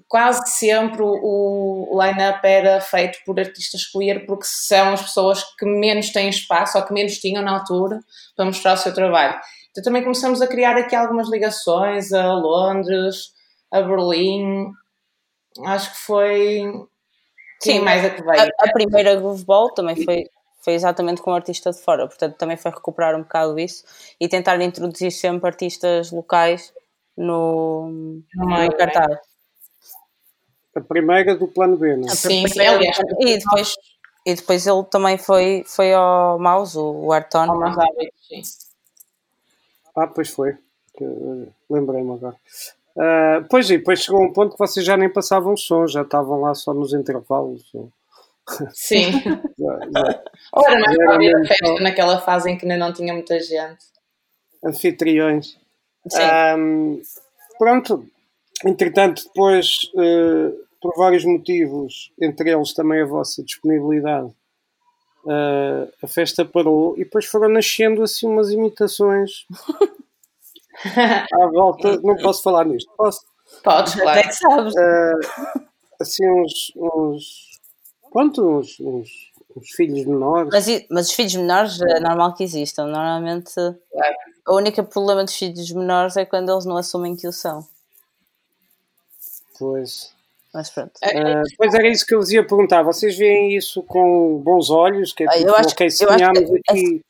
quase 0.08 0.42
sempre 0.51 1.01
o, 1.01 1.89
o 1.92 2.04
line-up 2.04 2.39
era 2.46 2.80
feito 2.82 3.20
por 3.25 3.39
artistas 3.39 3.86
queer 3.88 4.25
porque 4.25 4.46
são 4.46 4.94
as 4.94 5.01
pessoas 5.01 5.44
que 5.58 5.65
menos 5.65 6.12
têm 6.12 6.30
espaço 6.30 6.77
ou 6.77 6.86
que 6.86 6.94
menos 6.94 7.18
tinham 7.18 7.44
na 7.44 7.60
altura 7.60 8.00
para 8.36 8.46
mostrar 8.46 8.74
o 8.74 8.77
seu 8.77 8.94
trabalho. 8.94 9.39
Então 9.75 9.84
também 9.84 10.03
começamos 10.03 10.41
a 10.41 10.48
criar 10.48 10.77
aqui 10.77 10.96
algumas 10.96 11.29
ligações 11.29 12.13
a 12.13 12.34
Londres, 12.34 13.34
a 13.70 13.82
Berlim. 13.82 14.72
Acho 15.65 15.91
que 15.91 15.98
foi. 15.98 16.63
Sim, 17.60 17.79
mais 17.79 18.05
a 18.05 18.10
que 18.10 18.24
veio. 18.24 18.41
A, 18.41 18.63
a 18.63 18.72
primeira 18.72 19.15
Groove 19.17 19.44
Ball 19.44 19.74
também 19.74 20.01
foi, 20.01 20.29
foi 20.62 20.75
exatamente 20.75 21.22
com 21.22 21.32
um 21.32 21.36
artista 21.36 21.72
de 21.72 21.82
fora, 21.82 22.08
portanto 22.08 22.38
também 22.38 22.55
foi 22.55 22.72
recuperar 22.72 23.17
um 23.17 23.24
bocado 23.24 23.60
isso 23.60 23.84
e 24.17 24.29
tentar 24.29 24.62
introduzir 24.62 25.12
sempre 25.12 25.46
artistas 25.48 26.10
locais 26.10 26.74
no, 27.17 28.24
no, 28.34 28.46
no 28.46 28.77
cartaz. 28.77 29.17
A 30.74 30.79
primeira 30.79 31.36
do 31.36 31.50
plano 31.50 31.75
B, 31.75 31.98
não 31.98 32.08
é? 32.08 32.15
Sim, 32.15 32.48
sim, 32.48 32.65
aliás. 32.65 32.98
E 33.20 33.38
depois, 33.39 33.74
e 34.25 34.36
depois 34.36 34.65
ele 34.65 34.84
também 34.86 35.17
foi, 35.17 35.65
foi 35.65 35.94
ao 35.94 36.39
Mouse, 36.39 36.77
o 36.77 37.12
Arton. 37.12 37.51
Ao 37.51 37.60
Mouse 37.60 37.77
sim. 38.29 38.41
Ah, 39.96 40.08
pois 40.08 40.30
foi. 40.30 40.58
Lembrei-me 41.70 42.14
agora. 42.14 42.36
Uh, 42.96 43.46
pois 43.50 43.70
e 43.70 43.78
depois 43.78 44.00
chegou 44.02 44.24
um 44.24 44.32
ponto 44.32 44.54
que 44.54 44.60
vocês 44.60 44.86
já 44.86 44.96
nem 44.96 45.12
passavam 45.12 45.58
som, 45.58 45.86
já 45.86 46.02
estavam 46.02 46.40
lá 46.42 46.54
só 46.54 46.74
nos 46.74 46.94
intervalos. 46.94 47.72
Sim. 48.74 49.12
já, 49.58 49.80
já. 49.94 50.24
Ora, 50.54 50.80
mas 50.80 50.96
já 50.96 51.14
havia 51.14 51.46
festa 51.46 51.74
naquela 51.82 52.20
fase 52.20 52.50
em 52.50 52.58
que 52.58 52.66
ainda 52.66 52.78
não 52.78 52.94
tinha 52.94 53.14
muita 53.14 53.40
gente. 53.40 53.86
Anfitriões. 54.64 55.58
Sim. 56.08 56.22
Um, 56.58 57.02
pronto. 57.58 58.06
Entretanto, 58.66 59.24
depois, 59.25 59.80
uh, 59.96 60.56
por 60.82 60.94
vários 60.96 61.25
motivos, 61.25 62.12
entre 62.22 62.52
eles 62.52 62.74
também 62.74 63.02
a 63.02 63.06
vossa 63.06 63.44
disponibilidade, 63.44 64.32
uh, 65.25 65.91
a 66.01 66.08
festa 66.08 66.46
parou 66.46 66.96
e 66.96 67.03
depois 67.03 67.25
foram 67.25 67.50
nascendo 67.50 68.03
assim 68.03 68.27
umas 68.27 68.51
imitações 68.51 69.46
à 71.34 71.48
volta. 71.48 72.00
Não 72.01 72.15
posso 72.17 72.41
falar 72.44 72.65
nisto, 72.65 72.91
posso? 72.96 73.22
Podes, 73.63 73.96
claro. 73.96 74.20
Até 74.20 74.27
que 74.27 74.36
sabes. 74.36 74.74
Uh, 74.74 75.65
assim, 76.00 76.29
uns. 76.29 76.72
uns 76.75 77.60
quanto? 78.12 78.41
Uns, 78.41 78.79
uns, 78.79 79.32
uns, 79.55 79.70
filhos 79.72 80.05
menores. 80.05 80.50
Mas, 80.51 80.86
mas 80.89 81.08
os 81.10 81.13
filhos 81.13 81.36
menores 81.36 81.82
é 81.82 82.00
normal 82.00 82.34
que 82.34 82.44
existam. 82.44 82.88
Normalmente. 82.88 83.53
O 84.48 84.58
único 84.58 84.84
problema 84.84 85.24
dos 85.24 85.36
filhos 85.36 85.72
menores 85.72 86.17
é 86.17 86.25
quando 86.25 86.51
eles 86.51 86.65
não 86.65 86.77
assumem 86.77 87.15
que 87.15 87.27
o 87.27 87.34
são. 87.34 87.67
Pois. 89.58 90.15
Mas 90.56 90.70
pronto. 90.70 90.94
Uh, 91.04 91.44
pois 91.58 91.74
era 91.74 91.90
isso 91.90 92.06
que 92.06 92.16
eu 92.16 92.20
vos 92.20 92.32
ia 92.32 92.48
perguntar. 92.48 92.82
Vocês 92.82 93.18
veem 93.18 93.58
isso 93.58 93.84
com 93.84 94.40
bons 94.42 94.70
olhos? 94.70 95.12
Que 95.12 95.26
é 95.26 95.28
tipo, 95.28 95.50
eu 95.50 95.56
acho, 95.56 95.70
ok, 95.72 95.88
eu 96.00 96.10
acho 96.10 96.32
que 96.32 96.62
aqui... 96.70 97.06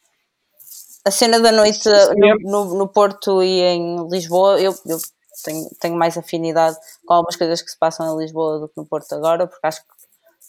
a, 1.05 1.09
a, 1.09 1.11
cena 1.11 1.39
da 1.39 1.51
noite 1.51 1.87
no, 2.17 2.35
no, 2.39 2.75
no, 2.79 2.87
Porto 2.87 3.43
e 3.43 3.61
em 3.61 4.09
Lisboa, 4.09 4.59
eu, 4.59 4.73
eu 4.87 4.97
tenho, 5.43 5.69
tenho 5.79 5.95
mais 5.95 6.17
afinidade 6.17 6.75
com 7.05 7.13
algumas 7.13 7.35
coisas 7.35 7.61
que 7.61 7.69
se 7.69 7.77
passam 7.77 8.11
em 8.11 8.23
Lisboa 8.23 8.61
do 8.61 8.67
que 8.67 8.77
no 8.77 8.85
Porto 8.87 9.13
agora, 9.13 9.45
porque 9.45 9.67
acho 9.67 9.81
que 9.81 9.87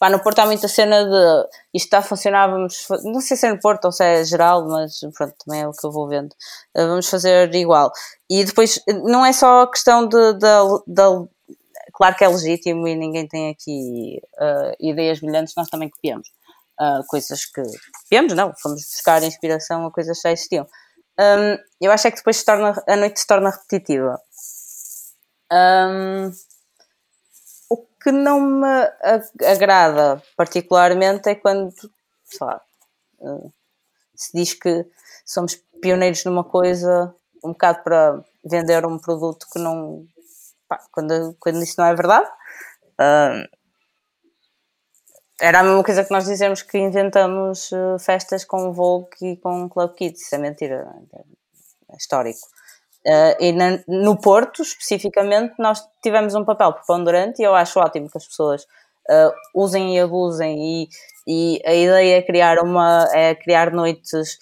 pá, 0.00 0.09
no 0.09 0.23
Porto 0.23 0.38
há 0.38 0.47
muita 0.47 0.67
cena 0.67 1.05
de 1.05 1.49
isto 1.75 1.85
está 1.85 1.99
a 1.99 2.03
funcionar, 2.03 2.47
vamos, 2.49 2.87
não 3.05 3.21
sei 3.21 3.37
se 3.37 3.47
é 3.47 3.53
no 3.53 3.61
Porto 3.61 3.85
ou 3.85 3.93
se 3.93 4.03
é 4.05 4.25
geral, 4.25 4.67
mas 4.67 5.00
pronto, 5.15 5.35
também 5.45 5.61
é 5.61 5.69
o 5.69 5.73
que 5.73 5.87
eu 5.87 5.93
vou 5.93 6.09
vendo. 6.09 6.33
Uh, 6.75 6.88
vamos 6.88 7.11
fazer 7.11 7.55
igual. 7.55 7.93
E 8.31 8.43
depois, 8.43 8.81
não 9.05 9.25
é 9.25 9.35
só 9.35 9.65
a 9.65 9.71
questão 9.71 10.09
de, 10.09 10.33
de, 10.33 10.47
de 10.87 11.29
claro 11.97 12.15
que 12.15 12.25
é 12.25 12.29
legítimo 12.29 12.87
e 12.87 12.95
ninguém 12.95 13.26
tem 13.26 13.50
aqui 13.50 14.21
uh, 14.38 14.76
ideias 14.79 15.21
brilhantes, 15.21 15.55
nós 15.57 15.69
também 15.69 15.88
copiamos. 15.88 16.29
Uh, 16.79 17.03
coisas 17.07 17.47
que 17.47 17.62
copiamos, 18.03 18.35
não, 18.35 18.53
fomos 18.61 18.83
buscar 18.83 19.23
inspiração 19.23 19.87
a 19.87 19.91
coisas 19.91 20.19
que 20.19 20.29
já 20.29 20.33
existiam. 20.33 20.69
Um, 21.19 21.59
eu 21.81 21.91
acho 21.91 22.07
é 22.07 22.11
que 22.11 22.19
depois 22.19 22.45
torna, 22.45 22.75
a 22.87 22.97
noite 22.97 23.21
se 23.21 23.26
torna 23.26 23.50
repetitiva. 23.50 24.21
Um, 25.50 26.31
o 27.71 27.76
que 28.03 28.12
não 28.12 28.41
me 28.41 28.67
agrada 29.47 30.23
particularmente 30.37 31.31
é 31.31 31.35
quando, 31.35 31.73
sei 32.25 32.47
lá, 32.47 32.61
uh, 33.21 33.53
se 34.15 34.33
diz 34.35 34.53
que 34.53 34.85
somos 35.25 35.57
pioneiros 35.81 36.25
numa 36.25 36.45
coisa 36.45 37.15
um 37.43 37.53
bocado 37.53 37.83
para 37.83 38.25
vender 38.45 38.85
um 38.85 38.99
produto 38.99 39.47
que 39.53 39.59
não. 39.59 40.07
Pá, 40.68 40.80
quando, 40.90 41.37
quando 41.38 41.62
isso 41.62 41.75
não 41.78 41.87
é 41.87 41.94
verdade. 41.94 42.28
Uh, 43.00 43.56
era 45.40 45.61
a 45.61 45.62
mesma 45.62 45.85
coisa 45.85 46.02
que 46.02 46.11
nós 46.11 46.25
dizemos 46.25 46.62
que 46.62 46.78
inventamos 46.78 47.70
uh, 47.70 47.99
festas 47.99 48.44
com 48.44 48.73
Vogue 48.73 49.08
e 49.20 49.37
com 49.37 49.68
Club 49.68 49.94
Kids. 49.94 50.23
Isso 50.23 50.35
é 50.35 50.38
mentira. 50.38 50.88
É 51.90 51.96
histórico. 51.96 52.40
Uh, 53.06 53.37
e 53.38 53.52
na, 53.52 53.78
no 53.87 54.18
Porto, 54.18 54.62
especificamente, 54.62 55.54
nós 55.58 55.87
tivemos 56.02 56.35
um 56.35 56.44
papel 56.44 56.73
preponderante 56.73 57.42
e 57.42 57.44
eu 57.44 57.54
acho 57.54 57.78
ótimo 57.78 58.11
que 58.11 58.16
as 58.16 58.26
pessoas 58.26 58.62
uh, 58.62 59.32
usem 59.54 59.96
e 59.96 60.00
abusem 60.00 60.58
e, 60.58 60.88
e, 61.26 61.62
a 61.66 61.75
ideia 61.75 62.18
é 62.18 62.23
criar 62.23 62.58
uma 62.58 63.08
é 63.12 63.35
criar 63.35 63.70
noites 63.73 64.38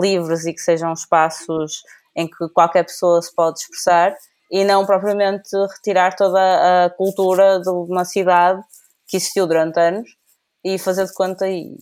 livres 0.00 0.46
e 0.46 0.52
que 0.52 0.60
sejam 0.60 0.92
espaços 0.92 1.82
em 2.14 2.28
que 2.28 2.48
qualquer 2.54 2.84
pessoa 2.84 3.20
se 3.20 3.34
pode 3.34 3.58
expressar 3.58 4.14
e 4.50 4.64
não 4.64 4.86
propriamente 4.86 5.50
retirar 5.76 6.16
toda 6.16 6.86
a 6.86 6.90
cultura 6.90 7.60
de 7.60 7.70
uma 7.70 8.04
cidade 8.04 8.62
que 9.06 9.16
existiu 9.16 9.46
durante 9.46 9.78
anos 9.78 10.08
e 10.64 10.78
fazer 10.78 11.06
de 11.06 11.14
conta 11.14 11.48
e, 11.48 11.74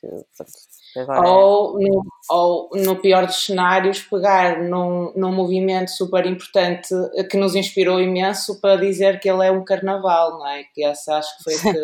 que 0.00 0.08
pronto, 0.36 0.52
Agora 0.96 1.26
ou, 1.26 1.80
é. 1.80 1.88
no, 1.88 2.02
ou, 2.30 2.70
no 2.74 2.96
pior 2.96 3.26
dos 3.26 3.46
cenários, 3.46 4.00
pegar 4.02 4.62
num, 4.62 5.12
num 5.16 5.32
movimento 5.32 5.90
super 5.90 6.26
importante 6.26 6.88
que 7.30 7.36
nos 7.36 7.54
inspirou 7.54 8.00
imenso 8.00 8.60
para 8.60 8.76
dizer 8.76 9.18
que 9.18 9.28
ele 9.28 9.46
é 9.46 9.50
um 9.50 9.64
carnaval, 9.64 10.38
não 10.38 10.46
é? 10.46 10.64
Que 10.74 10.84
essa 10.84 11.16
acho 11.16 11.36
que 11.38 11.44
foi 11.44 11.54
que. 11.72 11.78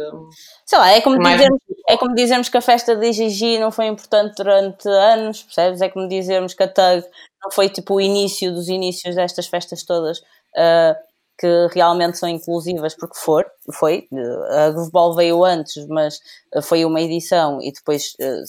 Sei 0.67 0.79
lá, 0.79 0.91
é 0.93 1.01
como, 1.01 1.17
mais... 1.17 1.37
dizermos, 1.37 1.61
é 1.89 1.97
como 1.97 2.15
dizermos 2.15 2.49
que 2.51 2.59
a 2.59 2.63
festa 2.63 2.95
de 2.95 3.13
Gigi 3.13 3.59
não 3.59 3.71
foi 3.71 3.87
importante 3.87 4.35
durante 4.37 4.87
anos, 4.89 5.43
percebes? 5.43 5.81
É 5.81 5.89
como 5.89 6.07
dizermos 6.07 6.53
que 6.53 6.63
a 6.63 6.69
TAG 6.69 7.03
não 7.43 7.51
foi 7.51 7.69
tipo 7.69 7.95
o 7.95 8.01
início 8.01 8.53
dos 8.53 8.69
inícios 8.69 9.15
destas 9.15 9.47
festas 9.47 9.83
todas. 9.83 10.19
Uh, 10.19 11.09
que 11.39 11.69
realmente 11.73 12.19
são 12.19 12.29
inclusivas, 12.29 12.97
porque 12.97 13.17
for, 13.17 13.47
foi. 13.73 14.09
A 14.51 14.71
Grooveball 14.71 15.15
veio 15.15 15.45
antes, 15.45 15.87
mas 15.87 16.21
foi 16.65 16.85
uma 16.85 17.01
edição 17.01 17.63
e 17.63 17.71
depois 17.71 18.17
uh, 18.21 18.43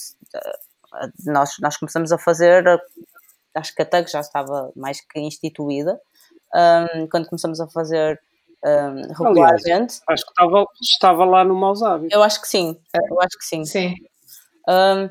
nós, 1.24 1.50
nós 1.60 1.76
começamos 1.76 2.10
a 2.10 2.18
fazer, 2.18 2.64
acho 3.54 3.74
que 3.74 3.82
a 3.82 3.86
TAG 3.86 4.10
já 4.10 4.18
estava 4.18 4.72
mais 4.74 5.00
que 5.00 5.20
instituída, 5.20 6.00
um, 6.52 7.06
quando 7.06 7.28
começamos 7.28 7.60
a 7.60 7.68
fazer 7.68 8.20
um, 8.64 9.02
regularmente. 9.12 9.62
Aliás, 9.64 10.02
acho 10.08 10.24
que 10.24 10.32
estava, 10.32 10.66
estava 10.82 11.24
lá 11.24 11.44
no 11.44 11.54
Maus 11.54 11.82
Hábitos. 11.82 12.12
Eu 12.12 12.22
acho 12.22 12.40
que 12.40 12.48
sim, 12.48 12.76
eu 13.08 13.20
acho 13.20 13.38
que 13.38 13.44
sim. 13.44 13.64
Sim. 13.64 13.94
Um, 14.68 15.08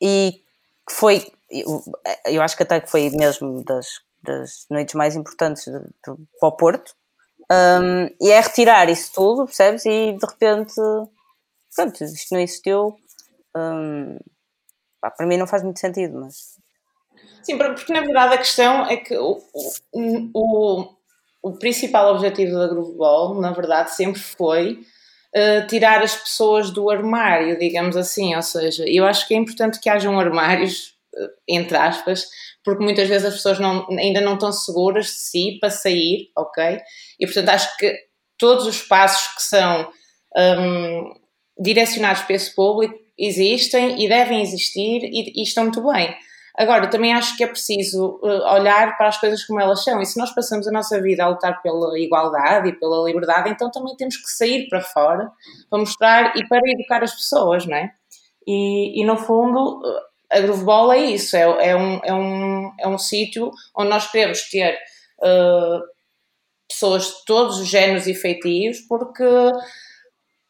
e 0.00 0.42
foi, 0.90 1.32
eu, 1.50 1.82
eu 2.26 2.42
acho 2.42 2.56
que 2.56 2.62
a 2.62 2.66
TAG 2.66 2.88
foi 2.88 3.10
mesmo 3.10 3.64
das 3.64 3.86
das 4.22 4.66
noites 4.70 4.94
mais 4.94 5.16
importantes 5.16 5.64
de, 5.64 5.78
de, 5.78 6.26
para 6.38 6.48
o 6.48 6.52
Porto. 6.52 6.94
Um, 7.50 8.06
e 8.20 8.30
é 8.30 8.40
retirar 8.40 8.88
isso 8.90 9.12
tudo, 9.14 9.46
percebes? 9.46 9.86
E 9.86 10.12
de 10.12 10.26
repente, 10.26 10.74
pronto, 11.74 12.04
isto 12.04 12.34
não 12.34 12.40
existiu. 12.40 12.96
Um, 13.56 14.18
pá, 15.00 15.10
para 15.10 15.26
mim 15.26 15.36
não 15.36 15.46
faz 15.46 15.62
muito 15.62 15.80
sentido, 15.80 16.20
mas. 16.20 16.58
Sim, 17.42 17.56
porque 17.56 17.92
na 17.92 18.00
verdade 18.00 18.34
a 18.34 18.38
questão 18.38 18.86
é 18.86 18.96
que 18.96 19.16
o, 19.16 19.40
o, 19.94 20.88
o 21.42 21.52
principal 21.58 22.14
objetivo 22.14 22.58
da 22.58 22.68
Grooveball, 22.68 23.40
na 23.40 23.52
verdade, 23.52 23.94
sempre 23.94 24.20
foi 24.20 24.84
uh, 25.34 25.66
tirar 25.66 26.02
as 26.02 26.14
pessoas 26.14 26.70
do 26.70 26.90
armário, 26.90 27.58
digamos 27.58 27.96
assim. 27.96 28.36
Ou 28.36 28.42
seja, 28.42 28.84
eu 28.86 29.06
acho 29.06 29.26
que 29.26 29.32
é 29.32 29.38
importante 29.38 29.80
que 29.80 29.88
hajam 29.88 30.20
armários, 30.20 30.97
entre 31.48 31.76
aspas, 31.76 32.26
porque 32.64 32.84
muitas 32.84 33.08
vezes 33.08 33.28
as 33.28 33.34
pessoas 33.34 33.58
não, 33.58 33.86
ainda 33.90 34.20
não 34.20 34.34
estão 34.34 34.52
seguras 34.52 35.06
de 35.06 35.12
si 35.12 35.58
para 35.60 35.70
sair, 35.70 36.30
ok? 36.36 36.78
E 37.18 37.26
portanto 37.26 37.48
acho 37.50 37.76
que 37.76 37.94
todos 38.38 38.66
os 38.66 38.82
passos 38.82 39.34
que 39.34 39.42
são 39.42 39.90
um, 40.36 41.12
direcionados 41.58 42.22
para 42.22 42.36
esse 42.36 42.54
público 42.54 42.94
existem 43.18 44.02
e 44.02 44.08
devem 44.08 44.40
existir 44.40 45.02
e, 45.02 45.40
e, 45.40 45.42
estão 45.42 45.64
muito 45.64 45.82
bem. 45.92 46.14
Agora, 46.56 46.88
também 46.88 47.14
acho 47.14 47.36
que 47.36 47.44
é 47.44 47.46
preciso 47.46 48.18
uh, 48.22 48.54
olhar 48.54 48.96
para 48.96 49.08
as 49.08 49.18
coisas 49.18 49.44
como 49.44 49.60
elas 49.60 49.84
são, 49.84 50.00
e 50.00 50.06
se 50.06 50.18
nós 50.18 50.34
passamos 50.34 50.66
a 50.66 50.72
nossa 50.72 51.00
vida 51.00 51.22
a 51.22 51.28
lutar 51.28 51.62
pela 51.62 51.96
igualdade 51.98 52.68
e 52.68 52.72
pela 52.72 53.04
liberdade, 53.04 53.50
então 53.50 53.70
também 53.70 53.96
temos 53.96 54.16
que 54.16 54.28
sair 54.28 54.68
para 54.68 54.80
fora 54.80 55.30
para 55.70 55.78
mostrar 55.78 56.36
e 56.36 56.46
para 56.48 56.60
educar 56.68 57.02
as 57.02 57.14
pessoas, 57.14 57.64
não 57.64 57.76
é? 57.76 57.92
E, 58.46 59.00
e 59.00 59.04
no 59.04 59.16
fundo, 59.16 59.80
a 60.30 60.40
Grooveball 60.40 60.92
é 60.92 60.98
isso, 60.98 61.36
é, 61.36 61.42
é 61.42 61.76
um, 61.76 62.00
é 62.04 62.12
um, 62.12 62.72
é 62.80 62.88
um 62.88 62.98
sítio 62.98 63.50
onde 63.74 63.90
nós 63.90 64.10
queremos 64.10 64.42
ter 64.50 64.78
uh, 65.20 65.80
pessoas 66.68 67.06
de 67.06 67.24
todos 67.24 67.58
os 67.58 67.68
géneros 67.68 68.06
e 68.06 68.14
feitios, 68.14 68.80
porque 68.80 69.24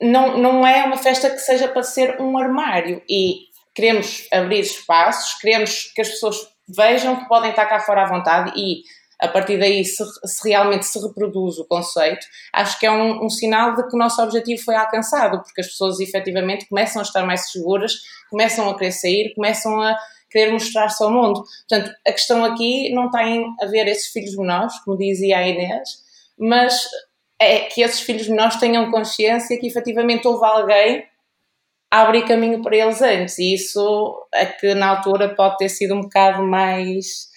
não, 0.00 0.36
não 0.36 0.66
é 0.66 0.84
uma 0.84 0.96
festa 0.96 1.30
que 1.30 1.38
seja 1.38 1.68
para 1.68 1.82
ser 1.82 2.20
um 2.20 2.36
armário. 2.36 3.02
E 3.08 3.46
queremos 3.74 4.26
abrir 4.32 4.60
espaços, 4.60 5.38
queremos 5.40 5.92
que 5.94 6.00
as 6.00 6.08
pessoas 6.08 6.36
vejam 6.68 7.16
que 7.16 7.28
podem 7.28 7.50
estar 7.50 7.66
cá 7.66 7.80
fora 7.80 8.02
à 8.02 8.06
vontade 8.06 8.52
e 8.56 8.82
a 9.20 9.26
partir 9.28 9.59
daí, 9.59 9.85
se, 9.85 10.04
se, 10.24 10.48
realmente 10.48 10.87
se 10.87 10.98
reproduz 11.00 11.59
o 11.59 11.66
conceito, 11.66 12.24
acho 12.52 12.78
que 12.78 12.87
é 12.87 12.90
um, 12.90 13.24
um, 13.24 13.28
sinal 13.28 13.74
de 13.74 13.88
que 13.88 13.96
o 13.96 13.98
nosso 13.98 14.22
objetivo 14.22 14.62
foi 14.62 14.76
alcançado, 14.76 15.42
porque 15.42 15.61
as 15.61 15.66
pessoas 15.66 15.98
efetivamente 15.98 16.68
começam 16.68 17.00
a 17.00 17.02
estar 17.02 17.26
mais 17.26 17.50
seguras, 17.50 17.94
começam 18.31 18.68
a 18.70 18.78
querer 18.78 18.92
sair, 18.92 19.35
começam 19.35 19.81
a 19.83 19.98
querer 20.31 20.52
mostrar-se 20.52 21.02
ao 21.02 21.11
mundo. 21.11 21.42
Portanto, 21.68 21.92
a 22.07 22.12
questão 22.12 22.44
aqui 22.44 22.92
não 22.94 23.11
tem 23.11 23.44
a 23.61 23.66
ver 23.66 23.88
esses 23.88 24.09
filhos 24.12 24.37
menores, 24.37 24.78
como 24.85 24.96
dizia 24.96 25.38
a 25.38 25.48
Inês, 25.48 25.88
mas 26.38 26.81
é 27.40 27.61
que 27.61 27.83
esses 27.83 28.00
filhos 28.00 28.28
menores 28.28 28.57
tenham 28.57 28.90
consciência 28.90 29.59
que 29.59 29.66
efetivamente 29.66 30.26
houve 30.28 30.44
alguém 30.44 31.04
a 31.90 32.02
abrir 32.02 32.26
caminho 32.26 32.62
para 32.62 32.76
eles 32.76 33.00
antes, 33.00 33.38
e 33.38 33.54
isso 33.54 34.28
é 34.33 34.44
que 34.44 34.74
na 34.74 34.88
altura 34.88 35.35
pode 35.35 35.57
ter 35.57 35.70
sido 35.70 35.94
um 35.94 36.02
bocado 36.02 36.42
mais 36.42 37.28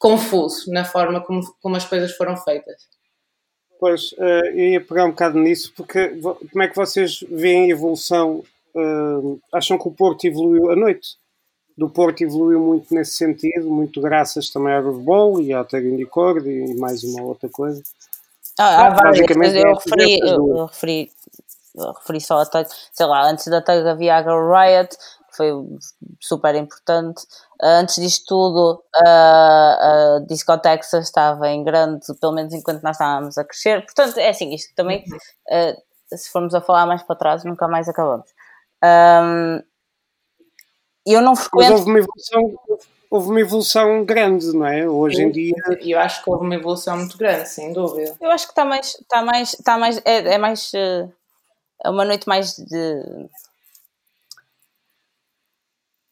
confuso 0.00 0.72
na 0.72 0.84
forma 0.84 1.20
como, 1.20 1.42
como 1.60 1.76
as 1.76 1.84
coisas 1.84 2.16
foram 2.16 2.34
feitas. 2.36 2.88
Pois, 3.78 4.12
uh, 4.12 4.46
eu 4.46 4.72
ia 4.72 4.80
pegar 4.80 5.04
um 5.04 5.10
bocado 5.10 5.38
nisso, 5.38 5.72
porque 5.76 6.08
como 6.50 6.62
é 6.62 6.68
que 6.68 6.74
vocês 6.74 7.20
veem 7.30 7.66
a 7.66 7.74
evolução? 7.74 8.42
Uh, 8.74 9.38
acham 9.52 9.78
que 9.78 9.86
o 9.86 9.92
Porto 9.92 10.24
evoluiu 10.24 10.70
à 10.70 10.76
noite? 10.76 11.18
Do 11.76 11.88
Porto 11.88 12.22
evoluiu 12.22 12.60
muito 12.60 12.94
nesse 12.94 13.16
sentido, 13.16 13.70
muito 13.70 14.00
graças 14.00 14.50
também 14.50 14.74
ao 14.74 14.82
Rubol 14.82 15.40
e 15.40 15.52
à 15.52 15.64
Terra 15.64 15.84
Indicord 15.84 16.46
e 16.46 16.74
mais 16.74 17.04
uma 17.04 17.22
outra 17.22 17.48
coisa. 17.48 17.82
Ah, 18.58 18.86
há 18.86 18.90
várias, 18.90 19.36
mas 19.36 19.54
eu 19.54 19.74
referi, 19.74 20.18
eu, 20.20 20.56
eu 20.56 20.66
referi, 20.66 21.10
eu 21.74 21.92
referi 21.92 22.20
só 22.20 22.38
a 22.38 22.46
tag, 22.46 22.68
sei 22.92 23.06
lá, 23.06 23.30
antes 23.30 23.46
da 23.46 23.62
tag 23.62 23.86
havia 23.88 24.16
a 24.16 24.22
Girl 24.22 24.50
Riot, 24.50 24.96
foi 25.30 25.50
super 26.20 26.54
importante. 26.54 27.22
Antes 27.62 27.96
disto 27.96 28.24
tudo, 28.26 28.82
a, 28.94 30.16
a 30.16 30.20
Disco 30.26 30.56
Texas 30.58 31.04
estava 31.04 31.48
em 31.48 31.62
grande, 31.62 32.06
pelo 32.20 32.32
menos 32.32 32.54
enquanto 32.54 32.82
nós 32.82 32.96
estávamos 32.96 33.36
a 33.36 33.44
crescer. 33.44 33.84
Portanto, 33.84 34.18
é 34.18 34.30
assim, 34.30 34.54
isto 34.54 34.74
também, 34.74 35.04
uh, 35.48 36.16
se 36.16 36.30
formos 36.30 36.54
a 36.54 36.60
falar 36.60 36.86
mais 36.86 37.02
para 37.02 37.16
trás, 37.16 37.44
nunca 37.44 37.68
mais 37.68 37.88
acabamos. 37.88 38.28
Um, 38.82 39.62
eu 41.06 41.20
não 41.20 41.36
frequento. 41.36 41.70
Mas 41.72 41.80
houve 41.80 41.90
uma 41.90 41.98
evolução, 41.98 42.60
houve 43.10 43.28
uma 43.30 43.40
evolução 43.40 44.04
grande, 44.04 44.52
não 44.52 44.66
é? 44.66 44.88
Hoje 44.88 45.22
em 45.22 45.30
dia. 45.30 45.54
Eu 45.80 45.98
acho 45.98 46.22
que 46.22 46.30
houve 46.30 46.44
uma 46.44 46.54
evolução 46.54 46.96
muito 46.96 47.18
grande, 47.18 47.48
sem 47.48 47.72
dúvida. 47.72 48.16
Eu 48.20 48.30
acho 48.30 48.46
que 48.46 48.52
está 48.52 48.64
mais. 48.64 48.94
Está 48.94 49.22
mais, 49.22 49.52
está 49.54 49.78
mais 49.78 49.96
é, 50.04 50.34
é 50.34 50.38
mais. 50.38 50.72
eh, 50.74 51.08
É 51.84 51.90
uma 51.90 52.04
noite 52.04 52.28
mais 52.28 52.56
de. 52.56 53.28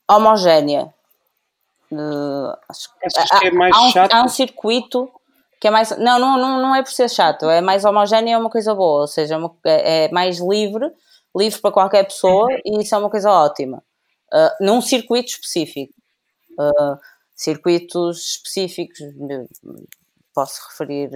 homogénea. 0.08 0.92
Eh, 1.92 2.58
acho 2.68 2.88
que- 3.40 3.46
é 3.46 3.50
mais 3.50 3.74
há, 3.76 3.82
um, 3.82 3.90
chato? 3.90 4.12
há 4.12 4.22
um 4.24 4.28
circuito 4.28 5.10
que 5.60 5.68
é 5.68 5.70
mais. 5.70 5.90
Não, 5.98 6.18
não, 6.18 6.38
não, 6.38 6.60
não 6.62 6.74
é 6.74 6.82
por 6.82 6.92
ser 6.92 7.08
chato, 7.08 7.48
é 7.50 7.60
mais 7.60 7.84
homogéneo 7.84 8.34
é 8.34 8.38
uma 8.38 8.50
coisa 8.50 8.74
boa, 8.74 9.02
ou 9.02 9.06
seja, 9.08 9.34
é 9.34 9.38
uma- 9.38 9.54
é, 9.64 10.04
é 10.06 10.10
mais 10.12 10.38
livre, 10.38 10.90
livre 11.36 11.60
para 11.60 11.72
qualquer 11.72 12.04
pessoa 12.04 12.48
e 12.64 12.80
isso 12.82 12.94
é 12.94 12.98
uma 12.98 13.10
coisa 13.10 13.30
ótima. 13.30 13.82
Uh, 14.32 14.64
num 14.64 14.80
circuito 14.82 15.30
específico. 15.30 15.94
Uh, 16.58 16.98
circuitos 17.34 18.32
específicos, 18.32 18.98
posso 20.34 20.60
referir, 20.68 21.10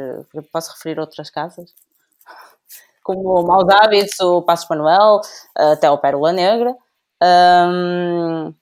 posso 0.52 0.70
referir 0.72 1.00
outras 1.00 1.28
casas, 1.30 1.74
como 3.02 3.40
o 3.40 3.42
Maus 3.46 3.68
Hábitos, 3.68 4.18
o 4.20 4.40
Passos 4.42 4.68
Manuel, 4.68 5.20
até 5.54 5.90
o 5.90 5.98
Pérola 5.98 6.32
Negra. 6.32 6.76
Um, 7.20 8.54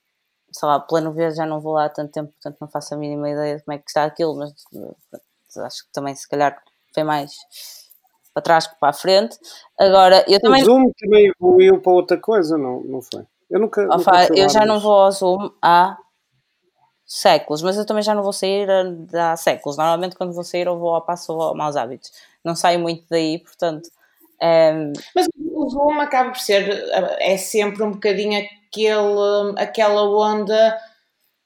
sei 0.52 0.68
lá, 0.68 0.80
plano 0.80 1.12
V 1.12 1.30
já 1.32 1.46
não 1.46 1.60
vou 1.60 1.74
lá 1.74 1.86
há 1.86 1.88
tanto 1.88 2.12
tempo, 2.12 2.32
portanto 2.32 2.56
não 2.60 2.68
faço 2.68 2.94
a 2.94 2.96
mínima 2.96 3.30
ideia 3.30 3.56
de 3.56 3.64
como 3.64 3.74
é 3.74 3.78
que 3.78 3.88
está 3.88 4.04
aquilo, 4.04 4.36
mas 4.36 4.52
eh, 4.74 5.60
acho 5.64 5.84
que 5.84 5.92
também 5.92 6.14
se 6.14 6.28
calhar 6.28 6.62
foi 6.92 7.04
mais 7.04 7.32
para 8.34 8.42
trás 8.42 8.66
que 8.66 8.78
para 8.78 8.90
a 8.90 8.92
frente. 8.92 9.38
Agora, 9.78 10.24
eu 10.28 10.40
também. 10.40 10.62
O 10.62 10.64
Zoom 10.64 10.90
também 10.98 11.32
evoluiu 11.36 11.80
para 11.80 11.92
outra 11.92 12.16
coisa, 12.16 12.56
não, 12.56 12.82
não 12.82 13.02
foi? 13.02 13.24
Eu 13.50 13.60
nunca. 13.60 13.82
Ó, 13.90 13.96
nunca 13.96 14.28
eu 14.34 14.48
já 14.48 14.64
não 14.64 14.78
vou 14.78 14.92
ao 14.92 15.10
Zoom 15.10 15.50
há 15.62 15.96
séculos, 17.04 17.62
mas 17.62 17.76
eu 17.76 17.84
também 17.84 18.02
já 18.02 18.14
não 18.14 18.22
vou 18.22 18.32
sair 18.32 18.68
há 19.14 19.36
séculos. 19.36 19.76
Normalmente 19.76 20.16
quando 20.16 20.32
vou 20.32 20.44
sair 20.44 20.66
eu 20.66 20.78
vou 20.78 20.94
ao 20.94 21.02
passo 21.02 21.32
ou 21.32 21.54
maus 21.54 21.76
hábitos. 21.76 22.12
Não 22.44 22.54
saio 22.54 22.78
muito 22.78 23.04
daí, 23.10 23.38
portanto. 23.38 23.90
Ehm, 24.42 24.92
Mas 25.14 25.26
o 25.36 25.68
Zoom 25.68 26.00
acaba 26.00 26.30
por 26.30 26.38
ser, 26.40 26.68
é 27.20 27.36
sempre 27.36 27.82
um 27.82 27.92
bocadinho 27.92 28.38
aquele, 28.40 29.54
aquela 29.58 30.02
onda, 30.08 30.78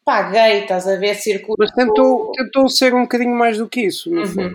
pá, 0.05 0.23
gay, 0.31 0.61
estás 0.63 0.87
a 0.89 0.97
ver, 0.97 1.15
circular. 1.17 1.57
Mas 1.59 1.73
tentou, 1.73 2.31
tentou 2.33 2.69
ser 2.69 2.95
um 2.95 3.03
bocadinho 3.03 3.35
mais 3.35 3.59
do 3.59 3.69
que 3.69 3.83
isso? 3.83 4.11
Uhum. 4.11 4.51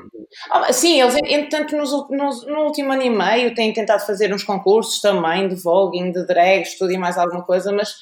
Ah, 0.52 0.71
sim, 0.71 1.02
eles, 1.02 1.15
entretanto, 1.15 1.75
nos, 1.75 1.91
nos- 2.10 2.45
no 2.45 2.60
último 2.65 2.91
ano 2.93 3.02
e 3.02 3.10
meio 3.10 3.54
têm 3.56 3.73
tentado 3.73 4.06
fazer 4.06 4.34
uns 4.34 4.43
concursos 4.43 5.02
também 5.02 5.47
de 5.47 5.56
voguing, 5.56 6.12
de 6.12 6.25
drags, 6.25 6.78
tudo 6.78 6.91
e 6.91 6.97
mais 6.97 7.17
alguma 7.17 7.43
coisa, 7.43 7.71
mas 7.71 7.93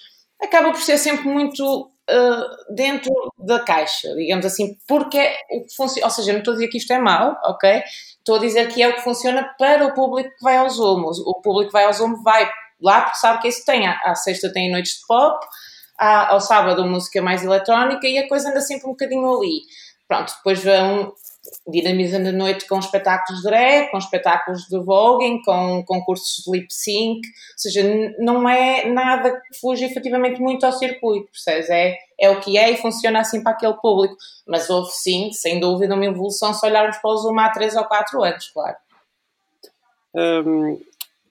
acaba 0.42 0.72
por 0.72 0.82
ser 0.82 0.98
sempre 0.98 1.28
muito 1.30 1.90
ah, 2.10 2.44
dentro 2.76 3.12
da 3.40 3.60
caixa, 3.62 4.14
digamos 4.16 4.46
assim, 4.46 4.76
porque 4.88 5.18
é 5.18 5.36
o 5.52 5.66
que 5.66 5.76
funciona, 5.76 6.06
ou 6.08 6.12
seja, 6.12 6.32
não 6.34 6.40
estou 6.40 6.52
a 6.54 6.56
dizer 6.56 6.68
que 6.68 6.78
isto 6.78 6.92
é 6.92 7.00
mau, 7.00 7.36
ok? 7.46 7.82
Estou 8.28 8.36
a 8.36 8.40
dizer 8.40 8.68
que 8.68 8.84
é 8.84 8.90
o 8.90 8.94
que 8.94 9.04
funciona 9.04 9.56
para 9.58 9.86
o 9.86 9.94
público 9.94 10.30
que 10.38 10.44
vai 10.44 10.58
ao 10.58 10.70
Zoom. 10.70 11.02
O 11.26 11.42
público 11.42 11.68
que 11.70 11.72
vai 11.72 11.86
ao 11.86 11.94
Zoom 11.94 12.22
vai 12.22 12.52
lá 12.82 13.00
porque 13.04 13.20
sabe 13.20 13.42
que 13.42 13.48
isso 13.48 13.64
tem. 13.66 13.88
À, 13.88 13.98
à 14.04 14.16
sexta 14.16 14.52
tem 14.52 14.70
noites 14.70 15.00
de 15.00 15.08
pop, 15.08 15.40
à- 15.98 16.34
ao 16.34 16.42
sábado 16.42 16.84
música 16.86 17.22
mais 17.22 17.42
eletrónica 17.46 18.06
e 18.06 18.18
a 18.18 18.28
coisa 18.28 18.50
anda 18.50 18.60
sempre 18.60 18.86
um 18.86 18.90
bocadinho 18.92 19.34
ali. 19.34 19.62
Pronto, 20.10 20.34
depois 20.36 20.62
vão 20.62 21.14
dinamizando 21.68 22.30
a 22.30 22.32
noite 22.32 22.68
com 22.68 22.80
espetáculos 22.80 23.42
de 23.42 23.48
drag, 23.48 23.92
com 23.92 23.98
espetáculos 23.98 24.68
de 24.68 24.80
voguing, 24.80 25.42
com 25.44 25.84
concursos 25.86 26.44
de 26.44 26.52
lip 26.52 26.74
sync, 26.74 27.20
ou 27.28 27.58
seja, 27.58 27.84
não 28.20 28.48
é 28.48 28.86
nada 28.86 29.32
que 29.32 29.60
fuja 29.60 29.86
efetivamente 29.86 30.42
muito 30.42 30.66
ao 30.66 30.72
circuito, 30.72 31.32
percebes? 31.32 31.70
É, 31.70 31.98
é 32.20 32.30
o 32.30 32.40
que 32.40 32.58
é 32.58 32.72
e 32.72 32.78
funciona 32.78 33.20
assim 33.20 33.42
para 33.44 33.52
aquele 33.52 33.74
público. 33.76 34.16
Mas 34.48 34.70
houve 34.70 34.92
sim, 34.92 35.32
sem 35.34 35.60
dúvida, 35.60 35.96
uma 35.96 36.06
evolução 36.06 36.54
se 36.54 36.66
olharmos 36.66 36.98
para 36.98 37.10
o 37.12 37.18
Zoom 37.18 37.40
há 37.40 37.50
3 37.50 37.76
ou 37.76 37.86
4 37.86 38.24
anos, 38.24 38.50
claro. 38.50 38.78
Hum, 40.16 40.80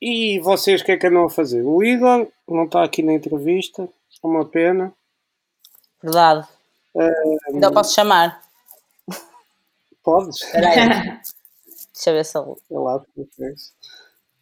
e 0.01 0.39
vocês 0.41 0.81
o 0.81 0.85
que 0.85 0.93
é 0.93 0.97
que 0.97 1.07
andam 1.07 1.25
a 1.25 1.31
fazer? 1.31 1.63
O 1.63 1.83
Igor 1.83 2.29
não 2.47 2.65
está 2.65 2.85
aqui 2.85 3.03
na 3.03 3.15
entrevista, 3.15 3.83
é 3.83 4.27
uma 4.27 4.45
pena. 4.45 4.93
verdade. 6.03 6.47
Ainda 7.49 7.73
posso 7.73 7.95
chamar. 7.95 8.46
Podes? 10.07 10.37
Espera 10.43 10.69
aí. 10.69 10.77
Deixa 11.93 12.11
eu 12.11 12.15
ver 12.15 12.25
se 12.25 12.39
lá, 12.71 13.03
depois. 13.17 13.73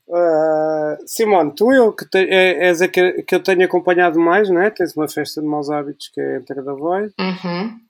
Uh, 0.07 0.98
Simone, 1.07 1.55
tu 1.55 1.72
eu 1.72 1.90
que 1.92 2.05
te, 2.05 2.18
é, 2.18 2.66
és 2.66 2.83
a 2.83 2.88
que, 2.88 3.22
que 3.22 3.35
eu 3.35 3.42
tenho 3.42 3.64
acompanhado 3.64 4.20
mais, 4.20 4.50
não 4.50 4.61
é? 4.61 4.68
Tens 4.68 4.94
uma 4.94 5.09
festa 5.09 5.40
de 5.40 5.46
maus 5.46 5.70
hábitos 5.70 6.09
que 6.09 6.20
é 6.20 6.35
a 6.35 6.37
Entre 6.37 6.61
da 6.61 6.74
Voz 6.74 7.11
Uhum. 7.18 7.81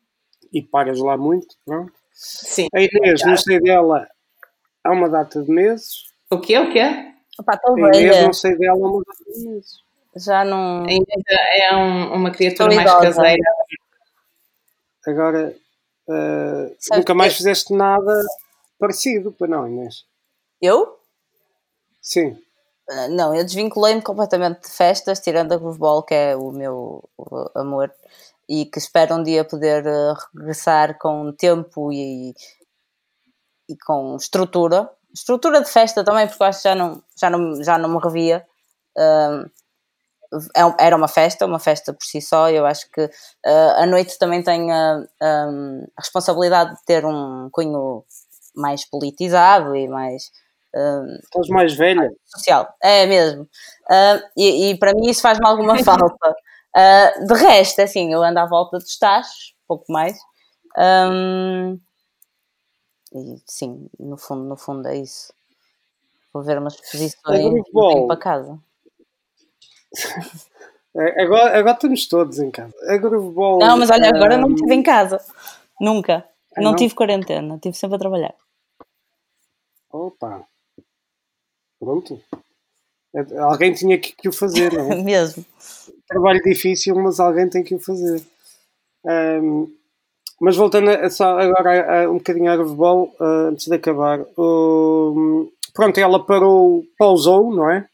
e 0.53 0.63
pagas 0.63 1.01
lá 1.01 1.17
muito, 1.17 1.57
pronto. 1.67 1.93
Sim. 2.13 2.69
A 2.73 2.81
Inês, 2.81 3.23
não 3.27 3.37
sei 3.37 3.59
dela 3.59 4.07
há 4.85 4.93
uma 4.93 5.09
data 5.09 5.43
de 5.43 5.51
meses. 5.51 6.05
O 6.31 6.39
quê? 6.39 6.57
O 6.59 6.71
quê? 6.73 6.85
Opa, 7.41 7.59
A 7.65 7.73
Inês, 7.73 7.97
velha. 8.15 8.23
não 8.27 8.33
sei 8.33 8.57
dela 8.57 8.79
há 8.87 8.89
uma 8.91 9.03
data 9.05 9.25
de 9.35 9.49
meses. 9.49 9.83
Já 10.17 10.45
não. 10.45 10.85
Ainda 10.87 11.07
é 11.59 11.75
um- 11.75 12.15
uma 12.15 12.31
criatura 12.31 12.73
mais 12.77 12.93
caseira. 12.93 13.43
Agora, 15.07 15.55
uh, 16.09 16.77
nunca 16.97 17.15
mais 17.15 17.33
que- 17.33 17.39
fizeste 17.39 17.73
nada 17.73 18.23
parecido, 18.79 19.33
para 19.33 19.49
não, 19.49 19.67
Inês? 19.69 20.05
Eu? 20.61 20.99
Sim. 22.01 22.39
Ah, 22.89 23.09
Não, 23.09 23.35
eu 23.35 23.45
desvinculei-me 23.45 24.03
completamente 24.03 24.63
de 24.63 24.69
festas, 24.71 25.21
tirando 25.21 25.53
a 25.53 25.57
Grooveball, 25.57 26.03
que 26.03 26.15
é 26.15 26.37
o 26.37 26.51
meu 26.53 27.09
uh, 27.19 27.51
amor, 27.59 27.91
e 28.49 28.67
que 28.67 28.79
espero 28.79 29.15
um 29.15 29.23
dia 29.23 29.45
poder 29.45 29.87
uh, 29.87 30.15
regressar 30.35 30.99
com 30.99 31.33
tempo 31.33 31.91
e, 31.93 32.35
e 33.69 33.77
com 33.87 34.17
estrutura. 34.17 34.91
Estrutura 35.15 35.63
de 35.63 35.71
festa 35.71 36.05
também, 36.05 36.27
porque 36.27 36.43
eu 36.43 36.47
acho 36.47 36.59
que 36.63 36.69
já 36.69 36.75
não, 36.75 37.03
já 37.19 37.31
não, 37.31 37.63
já 37.63 37.79
não 37.79 37.89
me 37.89 37.99
revia. 38.03 38.45
É 38.97 39.29
um- 39.31 39.47
era 40.79 40.97
uma 40.97 41.09
festa, 41.09 41.47
uma 41.47 41.59
festa 41.59 41.93
por 41.93 42.05
si 42.05 42.21
só. 42.21 42.49
Eu 42.51 42.67
acho 42.67 42.91
que 42.91 43.03
uh, 43.05 43.11
a 43.77 43.87
noite 43.87 44.19
também 44.19 44.43
tem 44.43 44.71
a, 44.73 44.97
um, 45.23 45.85
a 45.97 46.01
responsabilidade 46.01 46.75
de 46.77 46.85
ter 46.85 47.05
um 47.05 47.49
cunho 47.53 48.05
mais 48.55 48.89
politizado 48.89 49.75
e 49.77 49.89
mais. 49.89 50.31
um, 50.75 51.17
Estás 51.23 51.49
mais 51.49 51.75
velha. 51.75 52.11
social, 52.25 52.73
é 52.83 53.07
mesmo. 53.07 53.49
Ah, 53.91 54.21
e, 54.37 54.71
e 54.71 54.79
para 54.79 54.93
mim 54.95 55.09
isso 55.11 55.23
faz-me 55.23 55.47
alguma 55.47 55.77
falta. 55.83 56.35
Ah, 56.77 57.13
de 57.27 57.35
resto, 57.35 57.81
assim, 57.83 58.13
eu 58.13 58.23
ando 58.23 58.39
à 58.41 58.47
volta 58.47 58.79
dos 58.79 58.99
tachos, 58.99 59.55
pouco 59.67 59.85
mais. 59.93 60.17
Ahm, 60.77 61.79
e 63.13 63.37
sim, 63.47 63.89
no 63.99 64.17
fundo, 64.17 64.45
no 64.45 64.57
fundo 64.57 64.89
é 64.89 64.97
isso. 64.97 65.33
Vou 66.33 66.43
ver 66.43 66.59
umas 66.59 66.77
posições 66.77 67.41
e 67.41 67.63
Grooveball. 67.73 67.89
venho 67.95 68.07
para 68.09 68.17
casa. 68.17 68.59
É, 70.97 71.23
Agora, 71.23 71.59
agora 71.59 71.75
estamos 71.75 72.07
todos 72.07 72.39
em 72.39 72.51
casa. 72.51 72.75
A 72.89 72.97
Grooveball. 72.97 73.59
Não, 73.59 73.77
mas 73.79 73.91
olha, 73.91 74.09
agora 74.11 74.37
não 74.39 74.49
um, 74.49 74.55
estive 74.55 74.75
em 74.75 74.83
casa. 74.83 75.21
Nunca. 75.81 76.25
Ah, 76.57 76.61
não, 76.61 76.71
não? 76.71 76.77
tive 76.77 76.95
quarentena, 76.95 77.57
estive 77.57 77.77
sempre 77.77 77.97
a 77.97 77.99
trabalhar. 77.99 78.35
Opa. 79.93 80.45
Pronto. 81.81 82.21
É- 83.15 83.39
Alguém 83.39 83.73
tinha 83.75 83.99
que, 83.99 84.13
que 84.13 84.29
o 84.29 84.33
fazer, 84.33 84.73
não 84.73 84.93
é? 84.93 84.97
mesmo. 85.03 85.45
Trabalho 86.09 86.41
difícil, 86.43 86.95
mas 86.97 87.19
alguém 87.21 87.49
tem 87.49 87.63
que 87.65 87.75
o 87.75 87.81
fazer. 87.81 88.23
Ahm, 89.07 89.67
mas 90.41 90.57
voltando 90.57 90.91
a, 90.91 91.11
só 91.11 91.39
agora 91.39 91.71
a- 91.71 92.05
a 92.05 92.11
um 92.11 92.19
bocadinho 92.19 92.51
à 92.51 92.57
Grooveball, 92.57 93.15
ah, 93.21 93.49
antes 93.51 93.67
de 93.67 93.75
acabar. 93.75 94.21
o- 94.37 95.51
pronto, 95.73 95.99
ela 95.99 96.25
parou, 96.25 96.85
pausou, 96.97 97.53
não 97.55 97.69
é? 97.71 97.89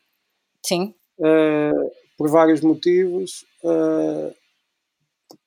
Sim. 0.65 0.95
Uh, 1.21 1.91
por 2.19 2.29
vários 2.29 2.61
motivos. 2.61 3.45
Uh, 3.63 4.35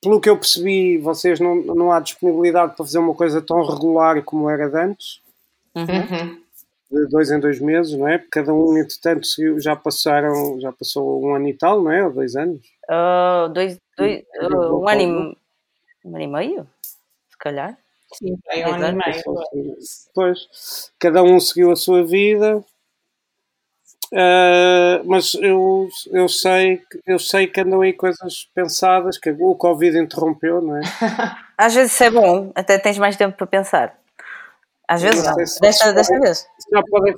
pelo 0.00 0.20
que 0.20 0.30
eu 0.30 0.36
percebi, 0.38 0.96
vocês 0.98 1.38
não, 1.40 1.56
não 1.56 1.92
há 1.92 2.00
disponibilidade 2.00 2.74
para 2.74 2.84
fazer 2.84 2.98
uma 2.98 3.14
coisa 3.14 3.42
tão 3.42 3.62
regular 3.62 4.22
como 4.22 4.48
era 4.48 4.68
de 4.68 4.76
antes, 4.78 5.20
Uhum. 5.76 6.40
De 6.90 7.08
dois 7.08 7.30
em 7.30 7.40
dois 7.40 7.58
meses, 7.58 7.92
não 7.98 8.06
é? 8.06 8.18
Porque 8.18 8.30
cada 8.30 8.54
um, 8.54 8.78
entretanto, 8.78 9.26
seguiu- 9.26 9.58
já 9.60 9.74
passaram, 9.74 10.60
já 10.60 10.70
passou 10.70 11.20
um 11.24 11.34
ano 11.34 11.48
e 11.48 11.54
tal, 11.54 11.82
não 11.82 11.90
é? 11.90 12.04
Ou 12.04 12.12
dois 12.12 12.36
anos. 12.36 12.60
Ah, 12.88 13.50
dois, 13.52 13.76
dois, 13.98 14.22
vou 14.40 14.82
um, 14.82 14.88
ano 14.88 15.00
e, 15.00 15.06
falar. 15.06 15.36
um 16.04 16.14
ano 16.14 16.20
e 16.20 16.26
meio? 16.28 16.66
Se 17.28 17.38
calhar. 17.38 17.76
Sim, 18.12 18.38
é 18.48 18.68
um 18.68 18.74
ano 18.74 18.86
e 18.86 18.92
meio. 18.92 19.76
Pois, 20.14 20.92
cada 21.00 21.22
um 21.24 21.40
seguiu 21.40 21.72
a 21.72 21.76
sua 21.76 22.04
vida. 22.04 22.62
Uh, 24.16 25.02
mas 25.06 25.34
eu, 25.34 25.88
eu, 26.12 26.28
sei, 26.28 26.76
que- 26.76 27.00
eu 27.04 27.18
sei 27.18 27.48
que 27.48 27.60
andam 27.60 27.80
aí 27.80 27.92
coisas 27.92 28.48
pensadas, 28.54 29.18
que 29.18 29.30
o 29.40 29.56
Covid 29.56 29.98
interrompeu, 29.98 30.60
não 30.62 30.76
é? 30.76 30.80
Às 31.58 31.74
vezes 31.74 31.92
isso 31.92 32.04
é 32.04 32.10
bom, 32.10 32.52
até 32.54 32.78
tens 32.78 32.96
mais 32.96 33.16
tempo 33.16 33.36
para 33.36 33.46
pensar. 33.46 33.98
Às 34.86 35.02
vezes 35.02 35.24
não 35.24 35.34
não. 35.34 35.44
se 35.46 35.60
Desta, 35.60 35.92
desta 35.92 36.12
podem- 36.12 36.26
vez. 36.28 36.46
Já 36.72 36.82
podem, 36.88 37.14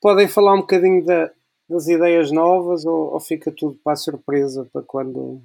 podem 0.00 0.28
falar 0.28 0.54
um 0.54 0.60
bocadinho 0.62 1.04
da- 1.04 1.30
das 1.68 1.86
ideias 1.86 2.32
novas 2.32 2.84
ou, 2.84 3.12
ou 3.12 3.20
fica 3.20 3.52
tudo 3.52 3.78
para 3.84 3.92
a 3.92 3.96
surpresa 3.96 4.66
para 4.72 4.82
quando. 4.82 5.40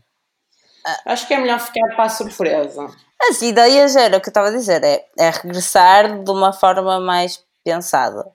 Acho 1.06 1.28
que 1.28 1.36
é 1.36 1.40
melhor 1.40 1.60
ficar 1.60 1.88
para 1.96 2.06
a 2.06 2.10
surpresa. 2.10 2.88
As 3.30 3.42
ideias 3.44 3.96
era 3.96 4.18
o 4.18 4.22
que 4.22 4.30
eu 4.30 4.32
estava 4.32 4.48
a 4.48 4.52
dizer, 4.52 4.84
é, 4.84 5.06
é 5.20 5.30
regressar 5.30 6.24
de 6.24 6.32
uma 6.32 6.52
forma 6.52 7.00
mais 7.00 7.44
pensada. 7.64 8.26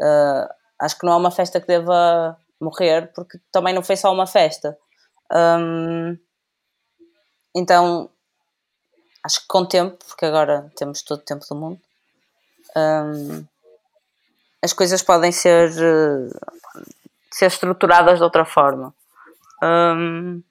Uh, 0.00 0.61
acho 0.82 0.98
que 0.98 1.06
não 1.06 1.12
é 1.12 1.16
uma 1.16 1.30
festa 1.30 1.60
que 1.60 1.66
deva 1.68 2.36
morrer, 2.60 3.12
porque 3.14 3.38
também 3.52 3.72
não 3.72 3.82
foi 3.82 3.96
só 3.96 4.12
uma 4.12 4.26
festa. 4.26 4.76
Um, 5.32 6.18
então, 7.54 8.10
acho 9.24 9.40
que 9.40 9.46
com 9.46 9.58
o 9.60 9.66
tempo, 9.66 9.96
porque 10.04 10.26
agora 10.26 10.70
temos 10.76 11.02
todo 11.02 11.20
o 11.20 11.24
tempo 11.24 11.44
do 11.48 11.54
mundo, 11.54 11.80
um, 12.76 13.44
as 14.60 14.72
coisas 14.72 15.02
podem 15.02 15.30
ser, 15.30 15.70
uh, 15.70 16.82
ser 17.30 17.46
estruturadas 17.46 18.18
de 18.18 18.24
outra 18.24 18.44
forma. 18.44 18.92
Um, 19.62 20.42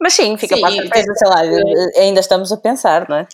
mas 0.00 0.14
sim, 0.14 0.36
fica 0.36 0.56
sim, 0.56 0.60
para 0.60 0.70
a 0.70 0.76
surpresa, 0.76 1.14
sei 1.14 1.28
lá, 1.28 1.40
ainda 1.96 2.20
estamos 2.20 2.50
a 2.50 2.56
pensar, 2.56 3.08
não 3.08 3.16
é? 3.18 3.28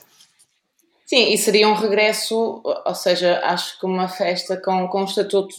Sim, 1.11 1.33
e 1.33 1.38
seria 1.38 1.68
um 1.68 1.75
regresso, 1.75 2.62
ou 2.64 2.94
seja, 2.94 3.40
acho 3.42 3.81
que 3.81 3.85
uma 3.85 4.07
festa 4.07 4.57
com, 4.57 4.87
com 4.87 5.01
o 5.01 5.05
estatuto 5.05 5.57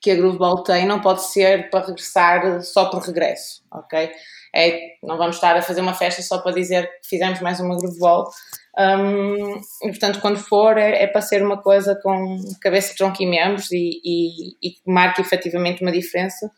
que 0.00 0.10
a 0.10 0.14
Groove 0.14 0.38
Ball 0.38 0.62
tem 0.62 0.86
não 0.86 0.98
pode 0.98 1.24
ser 1.24 1.68
para 1.68 1.84
regressar 1.84 2.62
só 2.62 2.86
por 2.86 3.02
regresso, 3.02 3.62
ok? 3.70 4.10
É, 4.56 4.80
não 5.02 5.18
vamos 5.18 5.36
estar 5.36 5.54
a 5.54 5.60
fazer 5.60 5.82
uma 5.82 5.92
festa 5.92 6.22
só 6.22 6.38
para 6.38 6.54
dizer 6.54 6.90
que 7.02 7.06
fizemos 7.06 7.38
mais 7.42 7.60
uma 7.60 7.76
Groove 7.76 7.98
Ball. 7.98 8.30
Um, 8.78 9.60
e, 9.82 9.88
portanto, 9.90 10.22
quando 10.22 10.38
for, 10.38 10.78
é, 10.78 11.02
é, 11.02 11.06
para 11.06 11.20
ser 11.20 11.42
uma 11.42 11.60
coisa 11.60 11.94
com 12.02 12.38
cabeça, 12.58 12.94
tronco 12.96 13.22
e 13.22 13.26
membros 13.26 13.70
e, 13.70 14.00
e, 14.02 14.68
e 14.68 14.70
que 14.70 14.80
marque 14.86 15.20
efetivamente 15.20 15.82
uma 15.82 15.92
diferença, 15.92 16.50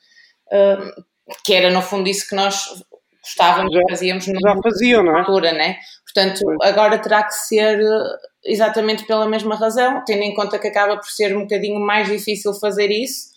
um, 0.52 1.02
que 1.44 1.52
era 1.52 1.68
no 1.68 1.82
fundo 1.82 2.08
isso 2.08 2.28
que 2.28 2.36
nós 2.36 2.80
gostávamos 3.22 3.72
já, 3.72 3.80
fazíamos 3.88 4.24
já 4.24 4.56
faziam, 4.62 5.02
não 5.02 5.16
é? 5.16 5.20
altura, 5.20 5.52
né? 5.52 5.78
Portanto, 6.12 6.44
agora 6.62 6.98
terá 6.98 7.22
que 7.22 7.34
ser 7.34 7.80
eh, 7.80 8.16
exatamente 8.44 9.06
pela 9.06 9.28
mesma 9.28 9.54
razão, 9.54 10.02
tendo 10.04 10.22
em 10.22 10.34
conta 10.34 10.58
que 10.58 10.68
acaba 10.68 10.96
por 10.96 11.06
ser 11.06 11.36
um 11.36 11.42
bocadinho 11.42 11.78
mais 11.78 12.08
difícil 12.08 12.52
fazer 12.54 12.90
isso, 12.90 13.30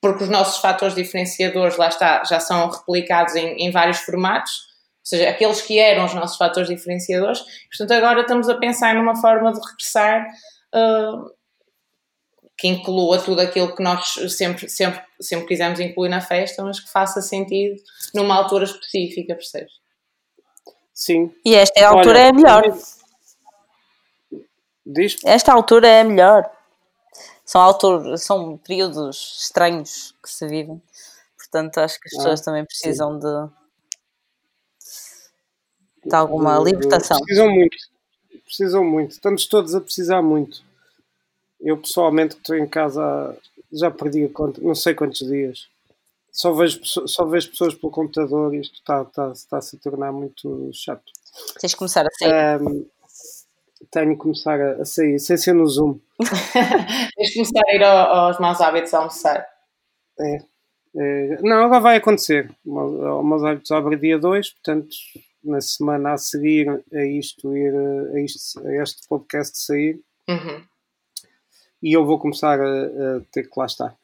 porque 0.00 0.24
os 0.24 0.30
nossos 0.30 0.60
fatores 0.60 0.94
diferenciadores, 0.94 1.76
lá 1.76 1.88
está, 1.88 2.22
já 2.24 2.38
são 2.38 2.68
replicados 2.68 3.34
em, 3.34 3.56
em 3.56 3.70
vários 3.70 3.98
formatos, 3.98 4.52
ou 4.52 5.08
seja, 5.08 5.30
aqueles 5.30 5.62
que 5.62 5.78
eram 5.78 6.04
os 6.04 6.14
nossos 6.14 6.36
fatores 6.36 6.68
diferenciadores. 6.68 7.40
Portanto, 7.68 7.92
agora 7.92 8.20
estamos 8.20 8.48
a 8.48 8.56
pensar 8.56 8.94
numa 8.94 9.16
forma 9.16 9.52
de 9.52 9.60
regressar 9.60 10.26
uh, 10.74 11.30
que 12.58 12.68
inclua 12.68 13.18
tudo 13.18 13.40
aquilo 13.40 13.74
que 13.74 13.82
nós 13.82 14.14
sempre, 14.36 14.68
sempre, 14.68 15.00
sempre 15.20 15.46
quisemos 15.46 15.78
incluir 15.78 16.08
na 16.08 16.20
festa, 16.20 16.62
mas 16.62 16.80
que 16.80 16.90
faça 16.90 17.22
sentido 17.22 17.76
numa 18.14 18.34
altura 18.34 18.64
específica, 18.64 19.34
percebes? 19.34 19.85
Sim. 20.96 21.30
E 21.44 21.54
esta 21.54 21.86
altura 21.86 22.18
Olha, 22.18 22.28
é 22.28 22.32
melhor. 22.32 22.78
Diz? 24.86 25.16
Esta 25.24 25.52
altura 25.52 25.86
é 25.86 26.02
melhor. 26.02 26.50
São, 27.44 27.60
altura, 27.60 28.16
são 28.16 28.56
períodos 28.56 29.42
estranhos 29.42 30.14
que 30.22 30.30
se 30.30 30.48
vivem. 30.48 30.80
Portanto, 31.36 31.78
acho 31.78 32.00
que 32.00 32.08
as 32.08 32.16
pessoas 32.16 32.40
ah, 32.40 32.44
também 32.44 32.64
precisam 32.64 33.12
sim. 33.12 33.26
de, 36.02 36.08
de 36.08 36.16
alguma 36.16 36.58
libertação. 36.58 37.18
Precisam 37.20 37.50
muito. 37.50 37.76
Precisam 38.46 38.84
muito. 38.84 39.10
Estamos 39.10 39.46
todos 39.46 39.74
a 39.74 39.80
precisar 39.82 40.22
muito. 40.22 40.64
Eu 41.60 41.76
pessoalmente 41.76 42.36
que 42.36 42.40
estou 42.40 42.56
em 42.56 42.66
casa 42.66 43.36
já 43.70 43.90
perdi 43.90 44.24
a 44.24 44.28
conta, 44.30 44.62
não 44.62 44.74
sei 44.74 44.94
quantos 44.94 45.26
dias. 45.26 45.68
Só 46.36 46.52
vejo, 46.52 46.80
só 46.84 47.24
vejo 47.24 47.50
pessoas 47.50 47.74
pelo 47.74 47.90
computador 47.90 48.54
e 48.54 48.60
isto 48.60 48.74
está, 48.74 49.02
está, 49.02 49.32
está 49.32 49.58
a 49.58 49.62
se 49.62 49.78
tornar 49.78 50.12
muito 50.12 50.70
chato. 50.72 51.10
Tens 51.58 51.70
de 51.70 51.76
começar 51.76 52.04
a 52.06 52.10
sair. 52.10 52.60
Um, 52.60 52.86
tenho 53.90 54.10
que 54.10 54.16
começar 54.16 54.60
a, 54.60 54.82
a, 54.82 54.84
sair, 54.84 55.18
sem 55.18 55.36
ser 55.38 55.54
no 55.54 55.66
Zoom. 55.66 55.98
Tens 57.16 57.28
de 57.28 57.34
começar 57.34 57.62
a 57.66 57.74
ir 57.74 57.82
aos 57.82 58.38
maus 58.38 58.60
hábitos 58.60 58.92
a 58.92 58.98
almoçar. 58.98 59.46
É, 60.20 60.38
é, 60.96 61.42
não, 61.42 61.64
agora 61.64 61.80
vai 61.80 61.96
acontecer. 61.96 62.54
O 62.64 63.22
Maus 63.22 63.42
Hábitos 63.42 63.70
abre 63.70 63.96
dia 63.96 64.18
2, 64.18 64.50
portanto, 64.50 64.88
na 65.42 65.60
semana 65.60 66.12
a 66.12 66.18
seguir 66.18 66.68
a 66.92 67.04
isto, 67.04 67.56
ir, 67.56 67.74
a, 68.14 68.20
isto, 68.20 68.66
a 68.66 68.82
este 68.82 69.08
podcast 69.08 69.58
sair. 69.58 70.00
Uhum 70.28 70.62
e 71.82 71.92
eu 71.92 72.04
vou 72.04 72.18
começar 72.18 72.60
a, 72.60 72.64
a, 72.64 73.20
ter 73.30 73.44
que 73.44 73.58
lá 73.58 73.66
estar. 73.66 73.96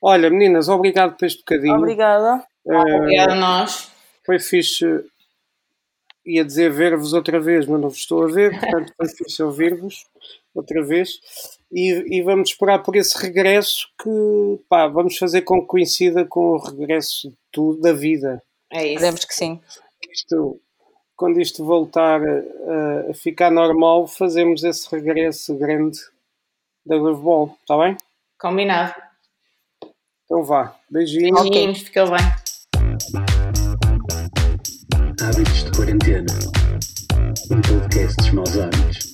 Olha, 0.00 0.30
meninas, 0.30 0.68
obrigado 0.68 1.16
por 1.16 1.24
este 1.24 1.38
bocadinho. 1.38 1.76
Obrigada. 1.76 2.44
Uh, 2.64 2.96
Obrigada 2.96 3.32
a 3.32 3.36
nós. 3.36 3.90
Foi 4.24 4.38
fixe, 4.38 4.84
ia 6.24 6.44
dizer 6.44 6.70
ver-vos 6.70 7.12
outra 7.12 7.40
vez, 7.40 7.66
mas 7.66 7.80
não 7.80 7.88
vos 7.88 7.98
estou 7.98 8.24
a 8.24 8.26
ver, 8.26 8.58
portanto 8.58 8.92
foi 8.96 9.08
fixe 9.08 9.42
ouvir-vos 9.42 10.04
outra 10.54 10.82
vez. 10.82 11.20
E, 11.70 12.18
e, 12.18 12.22
vamos 12.22 12.50
esperar 12.50 12.82
por 12.82 12.96
esse 12.96 13.16
regresso 13.18 13.88
que 14.02 14.64
pá, 14.68 14.86
vamos 14.86 15.18
fazer 15.18 15.42
com 15.42 15.60
que 15.60 15.66
coincida 15.66 16.24
com 16.24 16.52
o 16.52 16.58
regresso 16.58 17.30
de 17.30 17.36
tudo, 17.50 17.80
da 17.80 17.92
vida. 17.92 18.42
É 18.72 18.84
isso. 18.84 18.94
Esperemos 18.94 19.24
que 19.24 19.34
sim. 19.34 19.60
Isto, 20.10 20.60
quando 21.16 21.40
isto 21.40 21.64
voltar 21.64 22.20
a, 22.22 23.10
a, 23.10 23.14
ficar 23.14 23.50
normal, 23.50 24.06
fazemos 24.06 24.62
esse 24.64 24.88
regresso 24.94 25.54
grande 25.56 25.98
da 26.84 26.96
Grooveball, 26.96 27.56
está 27.60 27.76
bem? 27.78 27.96
Combinado. 28.38 28.94
Então 30.26 30.42
vá. 30.42 30.74
Beijinhos. 30.90 31.40
Beijinhos, 31.40 31.78
fica 31.82 32.04
bem. 32.04 32.18
Hábitos 35.22 35.64
de 35.64 35.70
quarentena. 35.70 36.26
Um 37.48 37.60
podcast 37.62 38.16
dos 38.16 38.32
maus 38.32 38.58
hábitos. 38.58 39.05